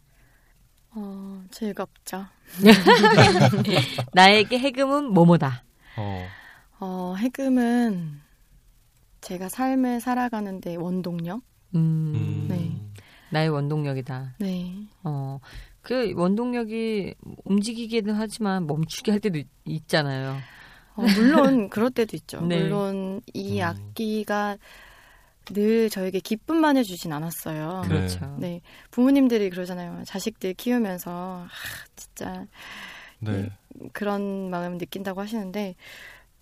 어, 0.91 1.43
즐겁죠. 1.51 2.25
나에게 4.13 4.59
해금은 4.59 5.05
뭐뭐다. 5.05 5.63
어. 5.97 6.25
어, 6.79 7.15
해금은 7.17 8.21
제가 9.21 9.49
삶을 9.49 10.01
살아가는데 10.01 10.75
원동력? 10.75 11.41
음, 11.75 12.13
음. 12.15 12.45
네. 12.49 12.71
나의 13.31 13.49
원동력이다. 13.49 14.35
네. 14.39 14.75
어, 15.03 15.39
그 15.83 16.13
원동력이 16.15 17.13
움직이기는 17.43 18.15
하지만 18.15 18.65
멈추게 18.65 19.11
할 19.11 19.19
때도 19.19 19.37
있, 19.37 19.47
있잖아요. 19.65 20.37
어, 20.95 21.01
물론 21.01 21.69
그럴 21.69 21.91
때도 21.91 22.15
있죠. 22.15 22.41
네. 22.41 22.63
물론 22.63 23.21
이 23.33 23.59
음. 23.59 23.65
악기가 23.65 24.57
늘 25.45 25.89
저에게 25.89 26.21
기쁨만 26.21 26.77
해주진 26.77 27.11
않았어요. 27.11 27.81
네. 27.81 27.87
그렇죠. 27.89 28.37
네. 28.39 28.61
부모님들이 28.91 29.49
그러잖아요. 29.49 30.03
자식들 30.05 30.53
키우면서, 30.53 31.11
아, 31.11 31.49
진짜 31.97 32.47
네. 33.19 33.49
그런 33.91 34.49
마음 34.49 34.77
느낀다고 34.77 35.19
하시는데, 35.19 35.75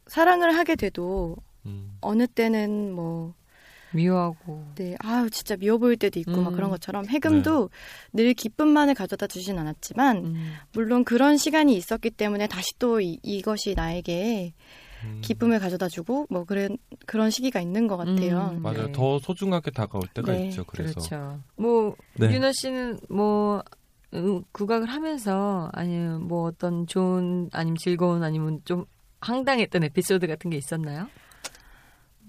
사랑을 0.06 0.56
하게 0.56 0.76
돼도 0.76 1.36
음. 1.66 1.98
어느 2.02 2.28
때는 2.28 2.94
뭐, 2.94 3.34
미워하고. 3.94 4.66
네, 4.76 4.96
아유 5.00 5.30
진짜 5.30 5.56
미워 5.56 5.78
보일 5.78 5.98
때도 5.98 6.20
있고 6.20 6.42
막 6.42 6.50
음. 6.50 6.56
그런 6.56 6.70
것처럼 6.70 7.08
해금도 7.08 7.70
늘 8.14 8.34
기쁨만을 8.34 8.94
가져다 8.94 9.28
주진 9.28 9.58
않았지만 9.60 10.18
음. 10.26 10.54
물론 10.74 11.04
그런 11.04 11.38
시간이 11.38 11.76
있었기 11.76 12.12
때문에 12.12 12.48
다시 12.48 12.78
또 12.80 13.00
이, 13.02 13.20
이것이 13.24 13.74
나에게 13.76 14.54
음. 15.04 15.22
기쁨을 15.22 15.60
가져다 15.60 15.88
주고 15.88 16.28
뭐 16.30 16.44
그런 16.44 16.78
그런 17.06 17.30
시기가 17.30 17.60
있는 17.60 17.88
것 17.88 17.98
같아요. 17.98 18.52
음. 18.54 18.62
맞아요. 18.62 18.88
네. 18.88 18.92
더 18.92 19.20
소중하게 19.20 19.72
다가올 19.72 20.04
때가 20.14 20.32
네, 20.32 20.48
있죠. 20.48 20.64
그래서 20.66 20.94
그렇죠. 20.94 21.40
뭐 21.56 21.96
네. 22.14 22.34
유나 22.34 22.52
씨는 22.54 23.00
뭐 23.10 23.64
음, 24.14 24.44
국악을 24.52 24.90
하면서 24.90 25.70
아니면 25.74 26.28
뭐 26.28 26.44
어떤 26.48 26.86
좋은 26.86 27.50
아니면 27.54 27.78
즐거운 27.78 28.24
아니면 28.24 28.62
좀 28.66 28.86
황당했던 29.22 29.84
에피소드 29.84 30.28
같은 30.28 30.50
게 30.50 30.58
있었나요? 30.58 31.08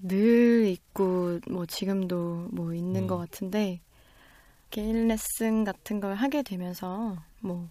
늘 0.03 0.67
있고 0.69 1.41
뭐 1.51 1.67
지금도 1.67 2.49
뭐 2.53 2.75
있는 2.75 3.03
음. 3.03 3.07
것 3.07 3.19
같은데 3.19 3.81
개인 4.71 5.09
레슨 5.09 5.65
같은 5.65 6.01
걸 6.01 6.15
하게 6.15 6.43
되면서 6.43 7.17
뭐 7.41 7.69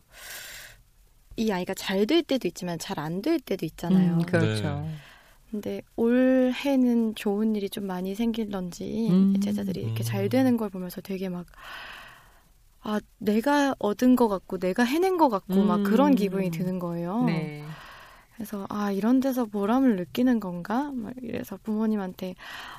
이 1.38 1.52
아이가 1.52 1.74
잘 1.74 2.06
될 2.06 2.24
때도 2.24 2.48
있지만 2.50 2.78
잘 2.78 3.00
안 3.00 3.22
될 3.22 3.40
때도 3.40 3.66
있잖아요. 3.66 4.16
음, 4.16 4.22
그렇죠. 4.24 4.88
근데 5.50 5.82
올해는 5.96 7.16
좋은 7.16 7.56
일이 7.56 7.70
좀 7.70 7.86
많이 7.88 8.16
생길런지 8.16 9.10
음. 9.10 9.40
제자들이 9.42 9.82
이렇게 9.82 10.04
음. 10.04 10.06
잘 10.06 10.30
되는 10.30 10.58
걸 10.58 10.70
보면서 10.70 11.02
되게 11.02 11.30
막 11.30 11.46
아, 12.84 13.00
내가 13.20 13.76
얻은 13.78 14.16
것 14.16 14.28
같고, 14.28 14.58
내가 14.58 14.84
해낸 14.84 15.18
것 15.18 15.30
같고, 15.30 15.62
막 15.64 15.78
음. 15.78 15.84
그런 15.84 16.16
기분이 16.16 16.50
드는 16.50 16.80
거예요. 16.80 17.24
네. 17.26 17.64
그래서, 18.42 18.66
아, 18.70 18.92
이런 18.92 19.20
데서 19.20 19.46
보람을 19.46 19.98
느끼는 19.98 20.40
건가? 20.40 20.92
막 20.96 21.14
이래서 21.22 21.60
부모님한테, 21.62 22.34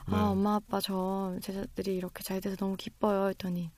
아, 0.07 0.11
네. 0.11 0.17
엄마, 0.17 0.57
아빠, 0.57 0.81
저 0.81 1.37
제자들이 1.41 1.95
이렇게 1.95 2.25
잘 2.25 2.41
돼서 2.41 2.57
너무 2.57 2.75
기뻐요. 2.77 3.29
했더니, 3.29 3.71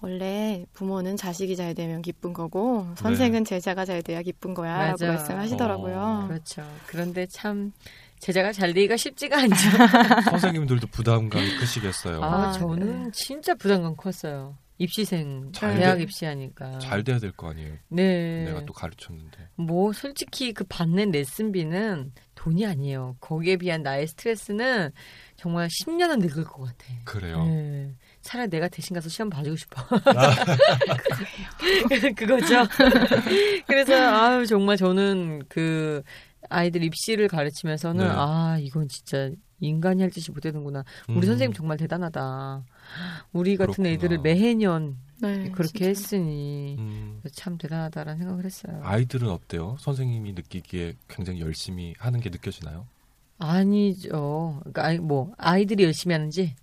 원래 0.00 0.66
부모는 0.72 1.16
자식이 1.16 1.54
잘 1.54 1.76
되면 1.76 2.02
기쁜 2.02 2.32
거고, 2.32 2.88
선생은 2.96 3.44
제자가 3.44 3.84
잘 3.84 4.02
돼야 4.02 4.20
기쁜 4.22 4.52
거야. 4.52 4.86
라고 4.88 4.96
네. 4.96 5.06
맞아. 5.06 5.06
말씀하시더라고요. 5.12 5.96
어. 6.24 6.26
그렇죠. 6.26 6.68
그런데 6.88 7.26
참 7.26 7.70
제자가 8.18 8.50
잘 8.50 8.74
되기가 8.74 8.96
쉽지가 8.96 9.38
않죠. 9.38 9.54
선생님들도 10.30 10.88
부담감이 10.88 11.56
크시겠어요. 11.58 12.20
아, 12.20 12.48
아, 12.48 12.52
저는 12.52 13.04
네. 13.04 13.10
진짜 13.12 13.54
부담감 13.54 13.94
컸어요. 13.94 14.56
입시생 14.78 15.50
잘 15.52 15.74
대학 15.76 15.96
돼- 15.96 16.02
입시하니까. 16.04 16.78
잘 16.78 17.02
돼야 17.02 17.18
될 17.18 17.32
거 17.32 17.50
아니에요. 17.50 17.74
네. 17.88 18.44
내가 18.44 18.64
또 18.64 18.72
가르쳤는데. 18.72 19.48
뭐 19.56 19.92
솔직히 19.92 20.52
그 20.52 20.64
받는 20.68 21.10
레슨비는 21.10 22.12
돈이 22.36 22.64
아니에요. 22.64 23.16
거기에 23.20 23.56
비한 23.56 23.82
나의 23.82 24.06
스트레스는 24.06 24.90
정말 25.36 25.66
10년은 25.68 26.20
늙을 26.20 26.44
것 26.44 26.62
같아. 26.64 26.84
그래요. 27.04 27.44
네. 27.44 27.92
차라리 28.22 28.48
내가 28.50 28.68
대신 28.68 28.94
가서 28.94 29.08
시험 29.08 29.28
봐주고 29.30 29.56
싶어. 29.56 29.82
아. 30.04 30.34
그거죠. 32.16 32.64
그래서 33.66 33.94
아유 33.94 34.46
정말 34.46 34.76
저는 34.76 35.42
그 35.48 36.02
아이들 36.50 36.82
입시를 36.84 37.28
가르치면서는 37.28 38.04
네. 38.06 38.10
아 38.14 38.58
이건 38.60 38.88
진짜 38.88 39.30
인간이 39.60 40.02
할 40.02 40.10
짓이 40.10 40.32
못 40.32 40.40
되는구나. 40.40 40.84
우리 41.08 41.16
음. 41.18 41.22
선생님 41.22 41.52
정말 41.52 41.76
대단하다. 41.76 42.62
우리 43.32 43.56
같은 43.56 43.72
그렇구나. 43.72 43.88
애들을 43.90 44.18
매해년 44.18 44.96
네, 45.20 45.50
그렇게 45.50 45.78
진짜. 45.78 45.88
했으니 45.88 46.76
음. 46.78 47.20
참 47.32 47.58
대단하다라는 47.58 48.18
생각을 48.18 48.44
했어요. 48.44 48.80
아이들은 48.84 49.28
어때요? 49.28 49.76
선생님이 49.80 50.32
느끼기에 50.32 50.94
굉장히 51.08 51.40
열심히 51.40 51.94
하는 51.98 52.20
게 52.20 52.30
느껴지나요? 52.30 52.86
아니죠. 53.38 54.58
그러니까 54.60 54.84
아이, 54.84 54.98
뭐 54.98 55.32
아이들이 55.38 55.84
열심히 55.84 56.12
하는지 56.12 56.54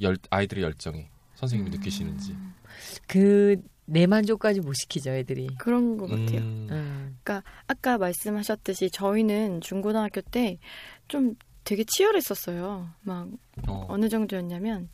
열, 0.00 0.16
아이들의 0.30 0.62
열정이 0.64 1.06
선생님이 1.36 1.70
음. 1.70 1.78
느끼시는지. 1.78 2.36
그 3.06 3.56
내 3.86 4.06
만족까지 4.06 4.60
못 4.60 4.72
시키죠 4.74 5.10
애들이. 5.10 5.46
그런 5.58 5.96
것 5.98 6.06
같아요. 6.08 6.38
음. 6.40 6.68
음. 6.70 7.18
아까 7.66 7.98
말씀하셨듯이 7.98 8.90
저희는 8.90 9.60
중고등학교 9.60 10.20
때 10.22 10.58
좀 11.08 11.34
되게 11.64 11.84
치열했었어요. 11.84 12.88
막 13.02 13.28
어. 13.68 13.86
어느 13.88 14.08
정도였냐면 14.08 14.88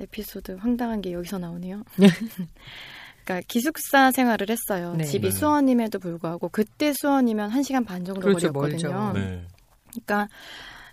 에피소드 0.00 0.52
황당한 0.52 1.00
게 1.00 1.12
여기서 1.12 1.38
나오네요. 1.38 1.82
그러니까 3.24 3.44
기숙사 3.48 4.12
생활을 4.12 4.48
했어요. 4.50 4.94
네. 4.96 5.04
집이 5.04 5.30
네. 5.30 5.36
수원임에도 5.36 5.98
불구하고 5.98 6.48
그때 6.48 6.92
수원이면 6.92 7.50
한 7.50 7.62
시간 7.62 7.84
반 7.84 8.04
정도 8.04 8.20
그렇죠, 8.20 8.52
거리였거든요. 8.52 9.12
네. 9.14 9.44
그러니까 9.90 10.28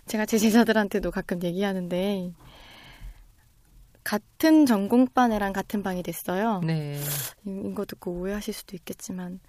제가 0.06 0.26
제 0.26 0.36
제자들한테도 0.38 1.10
가끔 1.12 1.40
얘기하는데 1.42 2.32
같은 4.02 4.66
전공반 4.66 5.32
애랑 5.32 5.52
같은 5.52 5.82
방이 5.82 6.02
됐어요. 6.02 6.60
네. 6.64 7.00
이- 7.46 7.62
이거 7.70 7.84
듣고 7.86 8.10
오해하실 8.12 8.52
수도 8.52 8.76
있겠지만 8.76 9.40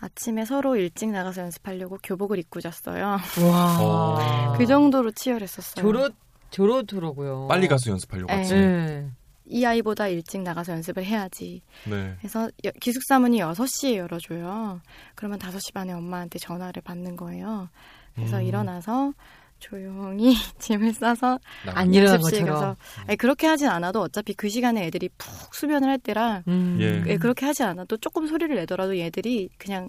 아침에 0.00 0.44
서로 0.44 0.76
일찍 0.76 1.10
나가서 1.10 1.42
연습하려고 1.42 1.98
교복을 2.02 2.38
입고 2.38 2.60
잤어요. 2.60 3.18
와. 3.50 3.78
어. 3.80 4.52
그 4.56 4.66
정도로 4.66 5.10
치열했었어요. 5.12 5.82
조로 5.82 6.10
조로더라고요. 6.50 7.46
빨리 7.48 7.68
가서 7.68 7.90
연습하려고 7.90 8.32
네. 8.32 8.42
네. 8.42 9.10
이 9.50 9.64
아이보다 9.64 10.08
일찍 10.08 10.42
나가서 10.42 10.72
연습을 10.74 11.04
해야지. 11.04 11.62
네. 11.86 12.14
그래서 12.18 12.50
여- 12.64 12.70
기숙사 12.80 13.18
문이 13.18 13.38
6시에 13.40 13.96
열어줘요. 13.96 14.80
그러면 15.14 15.38
5시 15.38 15.72
반에 15.72 15.92
엄마한테 15.92 16.38
전화를 16.38 16.82
받는 16.82 17.16
거예요. 17.16 17.68
그래서 18.14 18.38
음. 18.38 18.42
일어나서 18.42 19.12
조용히 19.58 20.34
짐을 20.58 20.94
싸서 20.94 21.38
안 21.66 21.92
일어난 21.92 22.20
것처럼. 22.20 22.76
아니, 23.06 23.16
그렇게 23.16 23.46
하진 23.46 23.68
않아도 23.68 24.00
어차피 24.00 24.34
그 24.34 24.48
시간에 24.48 24.86
애들이 24.86 25.08
푹 25.18 25.54
수면을 25.54 25.88
할 25.88 25.98
때라 25.98 26.42
음. 26.48 26.78
예. 26.80 27.02
예, 27.06 27.16
그렇게 27.16 27.46
하지 27.46 27.62
않아도 27.62 27.96
조금 27.96 28.26
소리를 28.26 28.54
내더라도 28.54 28.98
얘들이 28.98 29.48
그냥 29.58 29.88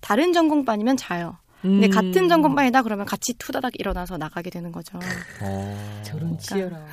다른 0.00 0.32
전공반이면 0.32 0.96
자요. 0.96 1.38
근데 1.60 1.88
음. 1.88 1.90
같은 1.90 2.28
전공반이다 2.28 2.82
그러면 2.82 3.04
같이 3.04 3.34
투다닥 3.34 3.72
일어나서 3.80 4.16
나가게 4.16 4.50
되는 4.50 4.70
거죠. 4.70 4.98
어. 5.42 6.02
저런 6.04 6.38
치열함. 6.38 6.86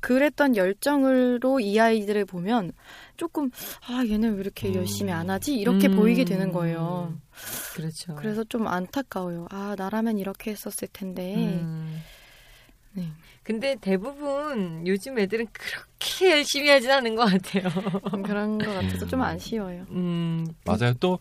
그랬던 0.00 0.56
열정으로 0.56 1.60
이 1.60 1.78
아이들을 1.78 2.24
보면 2.24 2.72
조금 3.20 3.50
아 3.86 4.02
얘는 4.08 4.36
왜 4.36 4.40
이렇게 4.40 4.68
음. 4.68 4.76
열심히 4.76 5.12
안 5.12 5.28
하지 5.28 5.54
이렇게 5.54 5.88
음. 5.88 5.96
보이게 5.96 6.24
되는 6.24 6.50
거예요. 6.52 7.14
그렇죠. 7.74 8.14
그래서 8.14 8.44
좀 8.44 8.66
안타까워요. 8.66 9.46
아 9.50 9.74
나라면 9.76 10.16
이렇게 10.16 10.52
했었을 10.52 10.88
텐데. 10.90 11.34
음. 11.36 12.00
네. 12.92 13.04
근데 13.42 13.76
대부분 13.78 14.86
요즘 14.86 15.18
애들은 15.18 15.48
그렇게 15.52 16.30
열심히 16.32 16.70
하진 16.70 16.90
않은 16.90 17.14
것 17.14 17.26
같아요. 17.26 17.68
그런 18.24 18.56
것 18.56 18.72
같아서 18.72 19.06
좀 19.06 19.20
음. 19.20 19.24
아쉬워요. 19.24 19.84
음. 19.90 20.46
맞아요. 20.64 20.94
또, 20.98 21.18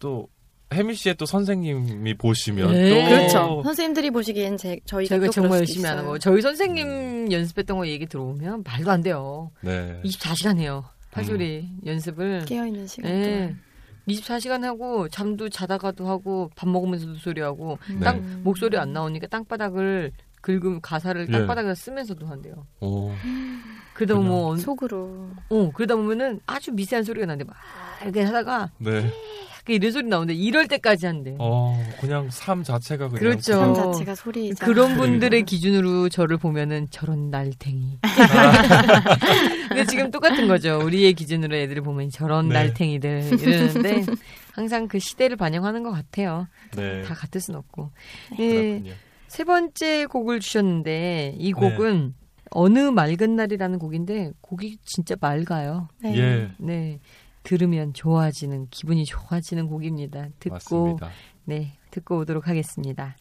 또, 0.00 0.28
혜미 0.74 0.94
씨의 0.96 1.14
또 1.14 1.24
선생님이 1.24 2.14
보시면 2.14 2.72
네. 2.72 2.90
또. 2.90 3.08
그렇죠. 3.08 3.62
선생님들이 3.62 4.10
보시기엔 4.10 4.56
제, 4.56 4.80
저희가 4.86 5.08
저희가 5.08 5.26
또 5.26 5.32
정말 5.32 5.58
열심히 5.60 5.86
하는. 5.86 6.04
거. 6.04 6.18
저희 6.18 6.42
선생님 6.42 7.30
연습했던 7.30 7.78
거 7.78 7.86
얘기 7.86 8.06
들어보면 8.06 8.64
말도 8.64 8.90
안 8.90 9.02
돼요. 9.02 9.52
네. 9.62 10.00
24시간 10.04 10.58
해요. 10.58 10.84
팔소리 11.18 11.68
연습을. 11.84 12.44
깨어 12.46 12.66
있는 12.66 12.86
시간 12.86 13.10
예. 13.10 13.22
동안. 13.22 13.60
24시간 14.08 14.62
하고 14.62 15.08
잠도 15.08 15.48
자다가도 15.48 16.08
하고 16.08 16.50
밥 16.56 16.68
먹으면서도 16.68 17.16
소리하고 17.16 17.78
음. 17.90 18.00
땅 18.00 18.40
목소리 18.42 18.78
안 18.78 18.92
나오니까 18.92 19.26
땅바닥을 19.26 20.12
긁음 20.40 20.80
가사를 20.80 21.26
예. 21.28 21.32
땅바닥에 21.32 21.74
쓰면서도 21.74 22.26
한대요. 22.26 22.66
오. 22.80 23.12
그러다 23.94 24.14
그냥 24.14 24.28
뭐 24.28 24.56
속으로 24.56 25.30
어 25.50 25.70
그러다 25.74 25.96
보면은 25.96 26.40
아주 26.46 26.72
미세한 26.72 27.04
소리가 27.04 27.26
나는데 27.26 27.44
막 27.44 27.56
이렇게 28.02 28.22
하다가 28.22 28.70
네. 28.78 29.12
이런 29.74 29.92
소리 29.92 30.08
나오는데 30.08 30.34
이럴 30.34 30.66
때까지 30.68 31.06
한대요. 31.06 31.36
어, 31.38 31.80
그냥 32.00 32.28
삶 32.30 32.62
자체가 32.62 33.08
그냥. 33.08 33.20
그렇죠. 33.20 33.52
삶 33.52 33.70
어. 33.70 33.74
자체가 33.74 34.14
소리이자 34.14 34.64
그런 34.64 34.96
분들의 34.96 35.42
기준으로 35.44 36.08
저를 36.08 36.36
보면은 36.36 36.88
저런 36.90 37.30
날탱이. 37.30 37.98
근데 39.68 39.84
지금 39.86 40.10
똑같은 40.10 40.48
거죠. 40.48 40.80
우리의 40.82 41.14
기준으로 41.14 41.56
애들을 41.56 41.82
보면 41.82 42.10
저런 42.10 42.48
네. 42.48 42.54
날탱이들 42.54 43.40
이러는데 43.40 44.04
항상 44.52 44.88
그 44.88 44.98
시대를 44.98 45.36
반영하는 45.36 45.82
것 45.82 45.92
같아요. 45.92 46.48
네. 46.76 47.02
다 47.02 47.14
같을 47.14 47.40
순 47.40 47.54
없고. 47.54 47.90
예, 48.38 48.48
그렇군요. 48.48 48.92
세 49.28 49.44
번째 49.44 50.06
곡을 50.06 50.40
주셨는데 50.40 51.34
이 51.38 51.52
네. 51.52 51.52
곡은 51.52 52.14
어느 52.50 52.78
맑은 52.78 53.36
날이라는 53.36 53.78
곡인데 53.78 54.32
곡이 54.40 54.78
진짜 54.84 55.14
맑아요. 55.20 55.88
네. 56.02 56.16
예. 56.16 56.50
네. 56.58 56.98
들으면 57.48 57.94
좋아지는 57.94 58.68
기분이 58.68 59.06
좋아지는 59.06 59.68
곡입니다. 59.68 60.28
듣고 60.38 60.52
맞습니다. 60.96 61.10
네 61.46 61.78
듣고 61.90 62.18
오도록 62.18 62.46
하겠습니다. 62.46 63.16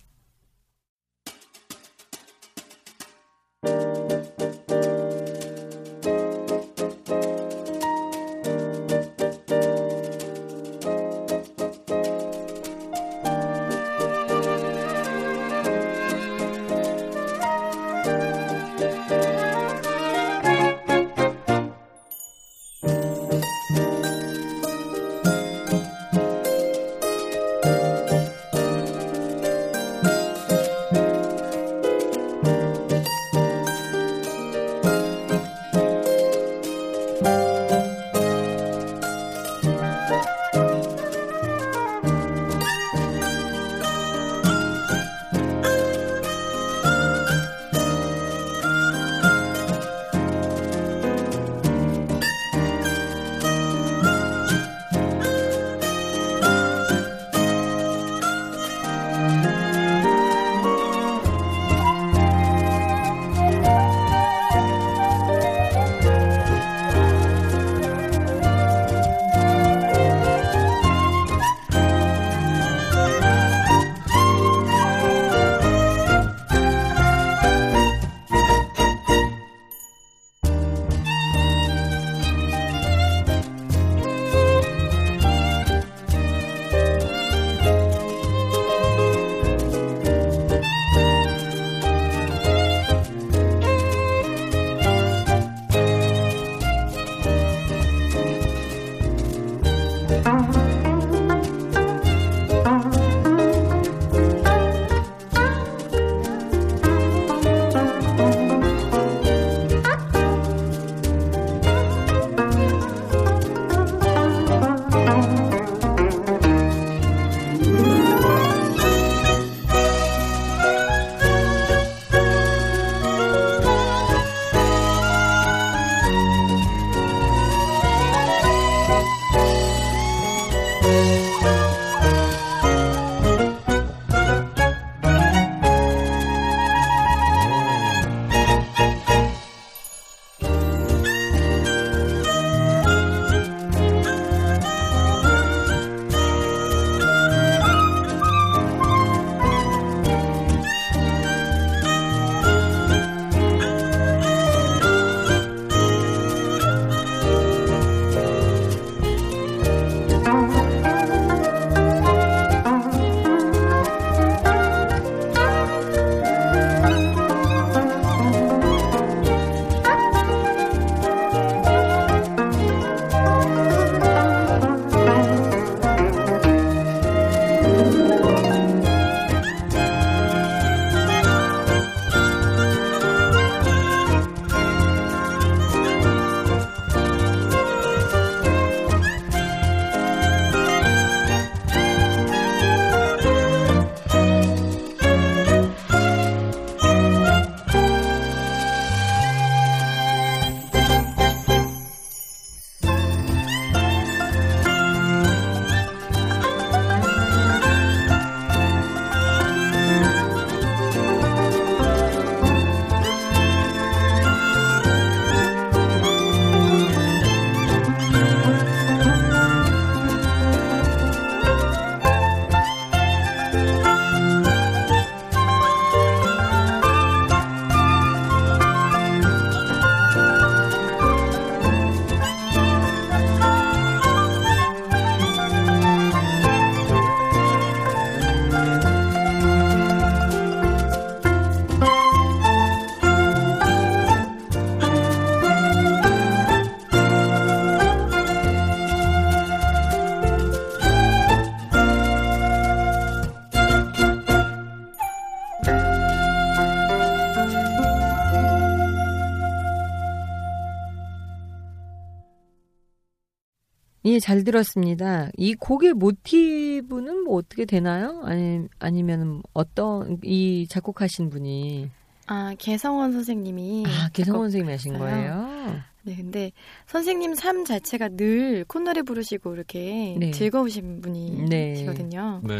예, 264.18 264.20
잘 264.20 264.44
들었습니다. 264.44 265.30
이 265.38 265.54
곡의 265.54 265.94
모티브는 265.94 267.24
뭐 267.24 267.36
어떻게 267.38 267.66
되나요? 267.66 268.22
아니, 268.26 268.66
아니면 268.80 269.44
어떤, 269.54 270.18
이 270.24 270.66
작곡하신 270.68 271.30
분이. 271.30 271.90
아, 272.26 272.56
개성원 272.58 273.14
선생님이. 273.14 273.86
아, 273.86 274.10
개성원 274.14 274.42
작곡- 274.42 274.44
선생님이 274.46 274.72
하신 274.72 274.96
했어요. 274.96 275.08
거예요? 275.10 275.82
네, 276.04 276.16
근데 276.16 276.52
선생님 276.88 277.36
삶 277.36 277.64
자체가 277.64 278.10
늘 278.10 278.66
콧노래 278.66 279.04
부르시고 279.04 279.54
이렇게 279.54 280.16
네. 280.20 280.32
즐거우신 280.32 281.02
분이시거든요. 281.02 282.42
네. 282.44 282.56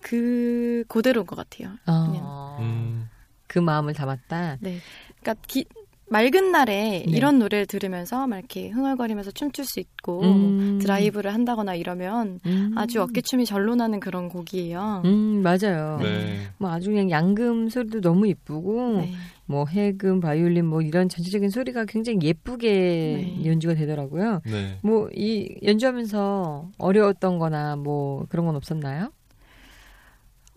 그, 0.00 0.84
그대로인 0.88 1.26
것 1.26 1.36
같아요. 1.36 1.74
아, 1.84 2.56
음, 2.60 3.08
그 3.48 3.58
마음을 3.58 3.92
담았다. 3.92 4.56
네. 4.60 4.78
그러니까 5.20 5.34
기- 5.46 5.66
맑은 6.12 6.52
날에 6.52 7.04
네. 7.06 7.16
이런 7.16 7.38
노래를 7.38 7.64
들으면서 7.64 8.26
막 8.26 8.38
이렇게 8.38 8.68
흥얼거리면서 8.68 9.30
춤출 9.30 9.64
수 9.64 9.80
있고 9.80 10.20
음. 10.20 10.78
드라이브를 10.78 11.32
한다거나 11.32 11.74
이러면 11.74 12.38
음. 12.44 12.74
아주 12.76 13.00
어깨춤이 13.00 13.46
절로 13.46 13.74
나는 13.74 13.98
그런 13.98 14.28
곡이에요. 14.28 15.02
음, 15.06 15.42
맞아요. 15.42 15.98
네. 16.02 16.48
뭐 16.58 16.70
아주 16.70 16.90
그냥 16.90 17.10
양금 17.10 17.70
소리도 17.70 18.02
너무 18.02 18.26
이쁘고, 18.26 18.98
네. 18.98 19.12
뭐 19.46 19.64
해금, 19.64 20.20
바이올린 20.20 20.66
뭐 20.66 20.82
이런 20.82 21.08
전체적인 21.08 21.48
소리가 21.48 21.86
굉장히 21.86 22.18
예쁘게 22.22 22.68
네. 22.68 23.44
연주가 23.46 23.74
되더라고요. 23.74 24.42
네. 24.44 24.78
뭐이 24.82 25.60
연주하면서 25.64 26.72
어려웠던 26.76 27.38
거나 27.38 27.76
뭐 27.76 28.26
그런 28.28 28.44
건 28.44 28.54
없었나요? 28.56 29.10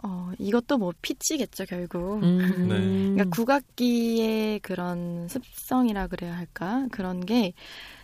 어, 0.05 0.31
이것도 0.37 0.77
뭐 0.77 0.93
피치겠죠, 1.01 1.65
결국. 1.65 2.21
음. 2.23 2.37
네. 2.69 3.13
그러니까 3.13 3.35
국악기의 3.35 4.59
그런 4.59 5.27
습성이라 5.27 6.07
그래야 6.07 6.37
할까? 6.37 6.87
그런 6.91 7.25
게 7.25 7.53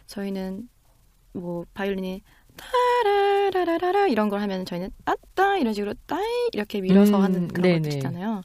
저희는 0.08 0.68
뭐 1.34 1.66
바이올린이 1.74 2.22
타라라라라 3.54 4.08
이런 4.08 4.30
걸 4.30 4.42
하면 4.42 4.66
저희는 4.66 4.90
따따 5.06 5.58
이런 5.58 5.74
식으로 5.74 5.94
따이 6.06 6.26
이렇게 6.54 6.82
밀어서 6.82 7.18
음, 7.18 7.24
하는 7.24 7.48
그런 7.48 7.62
네네. 7.62 7.78
것들 7.82 7.94
있잖아요. 7.98 8.42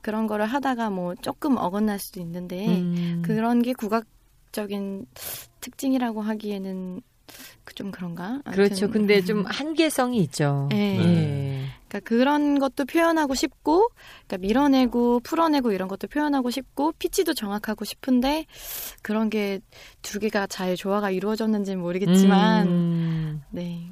그런 0.00 0.26
거를 0.26 0.46
하다가 0.46 0.90
뭐 0.90 1.14
조금 1.14 1.56
어긋날 1.56 1.98
수도 1.98 2.20
있는데 2.20 2.66
음. 2.66 3.22
그런 3.24 3.62
게 3.62 3.72
국악적인 3.72 5.06
특징이라고 5.60 6.20
하기에는 6.20 6.96
그 6.96 7.02
좀 7.74 7.90
그런가? 7.90 8.40
아무튼, 8.44 8.52
그렇죠. 8.52 8.90
근데 8.90 9.18
음. 9.18 9.24
좀 9.24 9.44
한계성이 9.46 10.18
있죠. 10.18 10.68
네. 10.70 10.98
예. 10.98 11.64
그러니까 11.88 12.08
그런 12.08 12.58
것도 12.58 12.84
표현하고 12.84 13.34
싶고, 13.34 13.88
그러니까 14.26 14.46
밀어내고 14.46 15.20
풀어내고 15.20 15.72
이런 15.72 15.88
것도 15.88 16.06
표현하고 16.08 16.50
싶고, 16.50 16.92
피치도 16.98 17.34
정확하고 17.34 17.84
싶은데 17.84 18.46
그런 19.02 19.30
게 19.30 19.60
두 20.02 20.18
개가 20.20 20.46
잘 20.46 20.76
조화가 20.76 21.10
이루어졌는지는 21.10 21.80
모르겠지만, 21.80 22.68
음. 22.68 23.42
네, 23.50 23.90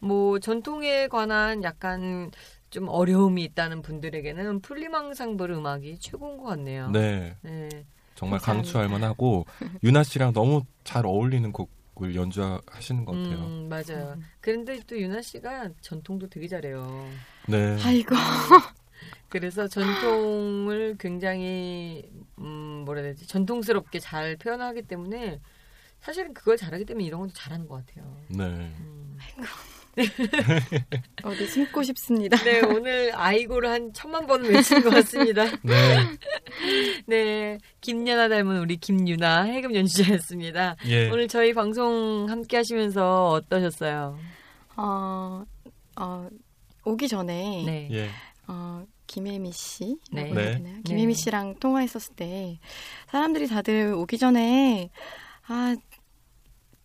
뭐 0.00 0.38
전통에 0.38 1.08
관한 1.08 1.62
약간 1.62 2.30
좀 2.70 2.88
어려움이 2.88 3.42
있다는 3.44 3.82
분들에게는 3.82 4.60
풀리망상불 4.60 5.50
음악이 5.52 5.98
최고인 6.00 6.36
것 6.38 6.44
같네요. 6.44 6.90
네. 6.90 7.36
네. 7.42 7.68
정말 8.16 8.38
감사합니다. 8.40 8.46
강추할 8.46 8.88
만하고 8.88 9.46
유나 9.82 10.02
씨랑 10.02 10.32
너무 10.32 10.62
잘 10.82 11.06
어울리는 11.06 11.50
곡 11.52 11.70
을 12.02 12.14
연주하시는 12.14 13.04
것 13.04 13.12
같아요. 13.12 13.38
음, 13.46 13.68
맞아요. 13.68 14.18
그런데 14.40 14.80
또 14.86 14.98
유나 14.98 15.22
씨가 15.22 15.70
전통도 15.80 16.28
되게 16.28 16.48
잘해요. 16.48 17.08
네. 17.46 17.78
아이고, 17.84 18.14
그래서 19.28 19.68
전통을 19.68 20.96
굉장히 20.98 22.10
음, 22.38 22.82
뭐라 22.84 23.02
해야 23.02 23.12
되지? 23.12 23.28
전통스럽게 23.28 24.00
잘 24.00 24.36
표현하기 24.36 24.82
때문에 24.82 25.40
사실은 26.00 26.34
그걸 26.34 26.56
잘하기 26.56 26.84
때문에 26.84 27.04
이런 27.06 27.20
것도 27.20 27.32
잘하는 27.32 27.68
것 27.68 27.86
같아요. 27.86 28.16
네. 28.28 28.44
음. 28.44 29.16
어디 31.22 31.46
숨고 31.46 31.82
싶습니다. 31.84 32.36
네, 32.38 32.60
오늘 32.60 33.12
아이고를 33.14 33.70
한 33.70 33.92
천만 33.92 34.26
번은 34.26 34.50
외친 34.50 34.82
것 34.82 34.90
같습니다. 34.90 35.44
네. 35.62 35.98
네, 37.06 37.58
김연아 37.80 38.28
닮은 38.28 38.60
우리 38.60 38.76
김유나 38.76 39.42
해금 39.44 39.74
연주자였습니다. 39.74 40.76
예. 40.86 41.10
오늘 41.10 41.28
저희 41.28 41.52
방송 41.54 42.26
함께 42.28 42.56
하시면서 42.56 43.30
어떠셨어요? 43.30 44.18
어, 44.76 45.44
어, 45.96 46.28
오기 46.84 47.08
전에, 47.08 47.62
네. 47.64 47.88
예. 47.92 48.08
어, 48.48 48.84
김혜미 49.06 49.52
씨, 49.52 49.96
네. 50.10 50.24
해야 50.24 50.58
네. 50.58 50.80
김혜미 50.84 51.14
네. 51.14 51.20
씨랑 51.20 51.56
통화했었을 51.60 52.14
때 52.14 52.58
사람들이 53.08 53.46
다들 53.48 53.94
오기 53.94 54.18
전에 54.18 54.90
아. 55.46 55.76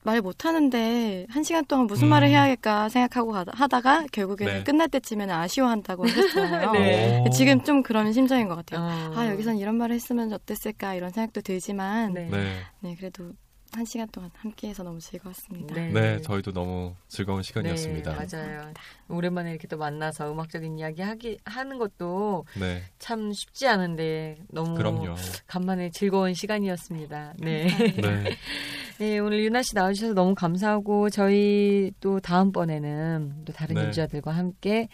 말 0.10 0.22
못하는데 0.22 1.28
한 1.30 1.44
시간 1.44 1.64
동안 1.66 1.86
무슨 1.86 2.08
음. 2.08 2.10
말을 2.10 2.30
해야겠까 2.30 2.90
생각하고 2.90 3.32
가다- 3.32 3.54
하다가 3.56 4.06
결국에는 4.12 4.54
네. 4.56 4.64
끝날 4.64 4.88
때쯤에는 4.90 5.34
아쉬워한다고 5.36 6.08
하셨잖아요. 6.08 6.72
네. 6.74 7.24
오. 7.28 7.30
지금 7.30 7.64
좀 7.64 7.84
그런 7.84 8.12
심정인 8.12 8.48
것 8.48 8.56
같아요. 8.56 8.82
어. 8.82 9.14
아 9.16 9.28
여기선 9.30 9.58
이런 9.58 9.76
말을 9.76 9.94
했으면 9.96 10.34
어땠을까 10.34 10.96
이런 10.96 11.12
생각도 11.12 11.42
들지만 11.42 12.14
네. 12.14 12.28
네, 12.32 12.54
네. 12.80 12.96
그래도 12.96 13.34
한 13.72 13.86
시간 13.86 14.08
동안 14.10 14.32
함께해서 14.34 14.84
너무 14.84 15.00
즐거웠습니다. 15.00 15.76
네. 15.76 15.92
네, 15.92 16.22
저희도 16.22 16.52
너무 16.52 16.96
즐거운 17.08 17.44
시간이었습니다. 17.44 18.18
네, 18.18 18.38
맞아요. 18.38 18.74
오랜만에 19.08 19.52
이렇게 19.52 19.68
또 19.68 19.78
만나서 19.78 20.32
음악적인 20.32 20.80
이야기 20.80 21.02
하기 21.02 21.38
하는 21.46 21.78
것도 21.78 22.46
네. 22.60 22.84
참 22.98 23.32
쉽지 23.32 23.68
않은데 23.68 24.38
너무 24.50 24.76
그럼요. 24.76 25.16
간만에 25.48 25.92
즐거운 25.92 26.34
시간이었습니다. 26.34 27.34
네. 27.38 27.68
네. 28.02 28.38
네, 29.00 29.20
오늘 29.20 29.44
유나 29.44 29.62
씨 29.62 29.76
나와주셔서 29.76 30.14
너무 30.14 30.34
감사하고 30.36 31.10
저희 31.10 31.92
또 32.00 32.20
다음번에는 32.20 33.44
또 33.46 33.54
다른 33.54 33.76
네. 33.76 33.84
연주자들과 33.84 34.32
함께 34.32 34.90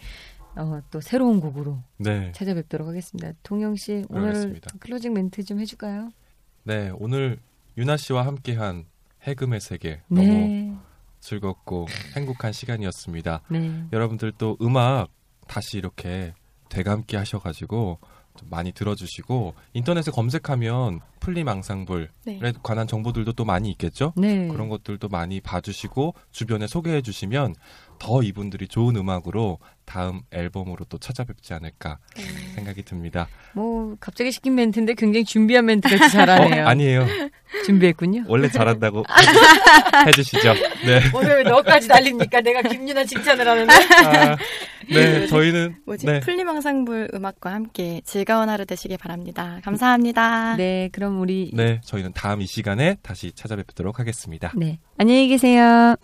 어, 0.54 0.80
또 0.90 1.00
새로운 1.00 1.40
곡으로 1.40 1.82
네. 1.98 2.30
찾아뵙도록 2.32 2.88
하겠습니다. 2.88 3.32
동영 3.42 3.76
씨 3.76 4.04
오늘 4.10 4.28
그러겠습니다. 4.28 4.70
클로징 4.80 5.12
멘트 5.14 5.44
좀 5.44 5.60
해줄까요? 5.60 6.12
네, 6.64 6.90
오늘 6.98 7.38
유나 7.76 7.96
씨와 7.96 8.24
함께한 8.24 8.86
해금의 9.22 9.60
세계 9.60 10.00
너무 10.08 10.26
네, 10.26 10.74
즐겁고 11.20 11.86
행복한 12.16 12.52
시간이었습니다. 12.52 13.42
네, 13.48 13.84
여러분들 13.92 14.32
또 14.38 14.56
음악 14.62 15.08
다시 15.46 15.76
이렇게 15.76 16.32
되감기 16.70 17.16
하셔가지고 17.16 17.98
좀 18.36 18.48
많이 18.50 18.72
들어주시고 18.72 19.54
인터넷에 19.74 20.10
검색하면 20.10 21.00
풀림 21.20 21.48
앙상블에 21.48 22.08
네. 22.24 22.52
관한 22.62 22.86
정보들도 22.86 23.32
또 23.32 23.44
많이 23.44 23.70
있겠죠? 23.70 24.12
네. 24.16 24.48
그런 24.48 24.68
것들도 24.68 25.08
많이 25.08 25.40
봐주시고 25.40 26.14
주변에 26.30 26.66
소개해 26.66 27.02
주시면 27.02 27.54
더 27.98 28.22
이분들이 28.22 28.68
좋은 28.68 28.96
음악으로 28.96 29.58
다음 29.84 30.20
앨범으로 30.32 30.84
또 30.88 30.98
찾아뵙지 30.98 31.54
않을까 31.54 31.98
네. 32.16 32.22
생각이 32.54 32.82
듭니다. 32.82 33.28
뭐 33.54 33.94
갑자기 34.00 34.32
시킨 34.32 34.56
멘트인데 34.56 34.94
굉장히 34.94 35.24
준비한 35.24 35.66
멘트 35.66 35.88
같이 35.88 36.10
잘하네요. 36.12 36.64
어, 36.64 36.66
아니에요. 36.68 37.06
준비했군요. 37.64 38.24
원래 38.28 38.48
잘한다고 38.48 39.04
해주시죠. 40.08 40.54
네. 40.84 41.00
오늘 41.14 41.36
왜 41.36 41.42
너까지 41.44 41.86
날립니까? 41.88 42.40
내가 42.40 42.62
김유나 42.62 43.04
칭찬을 43.04 43.46
하는데. 43.46 43.72
아, 43.72 44.36
네, 44.88 45.26
저희는 45.26 45.76
뭐지? 45.86 46.06
네. 46.06 46.20
풀림앙상블 46.20 47.10
음악과 47.14 47.52
함께 47.52 48.00
즐거운 48.04 48.48
하루 48.48 48.64
되시길 48.66 48.98
바랍니다. 48.98 49.60
감사합니다. 49.64 50.56
네, 50.56 50.88
그럼 50.92 51.20
우리 51.20 51.50
네, 51.54 51.80
저희는 51.84 52.12
다음 52.14 52.40
이 52.40 52.46
시간에 52.46 52.96
다시 53.02 53.32
찾아뵙도록 53.32 53.98
하겠습니다. 54.00 54.52
네. 54.56 54.78
안녕히 54.98 55.28
계세요. 55.28 55.94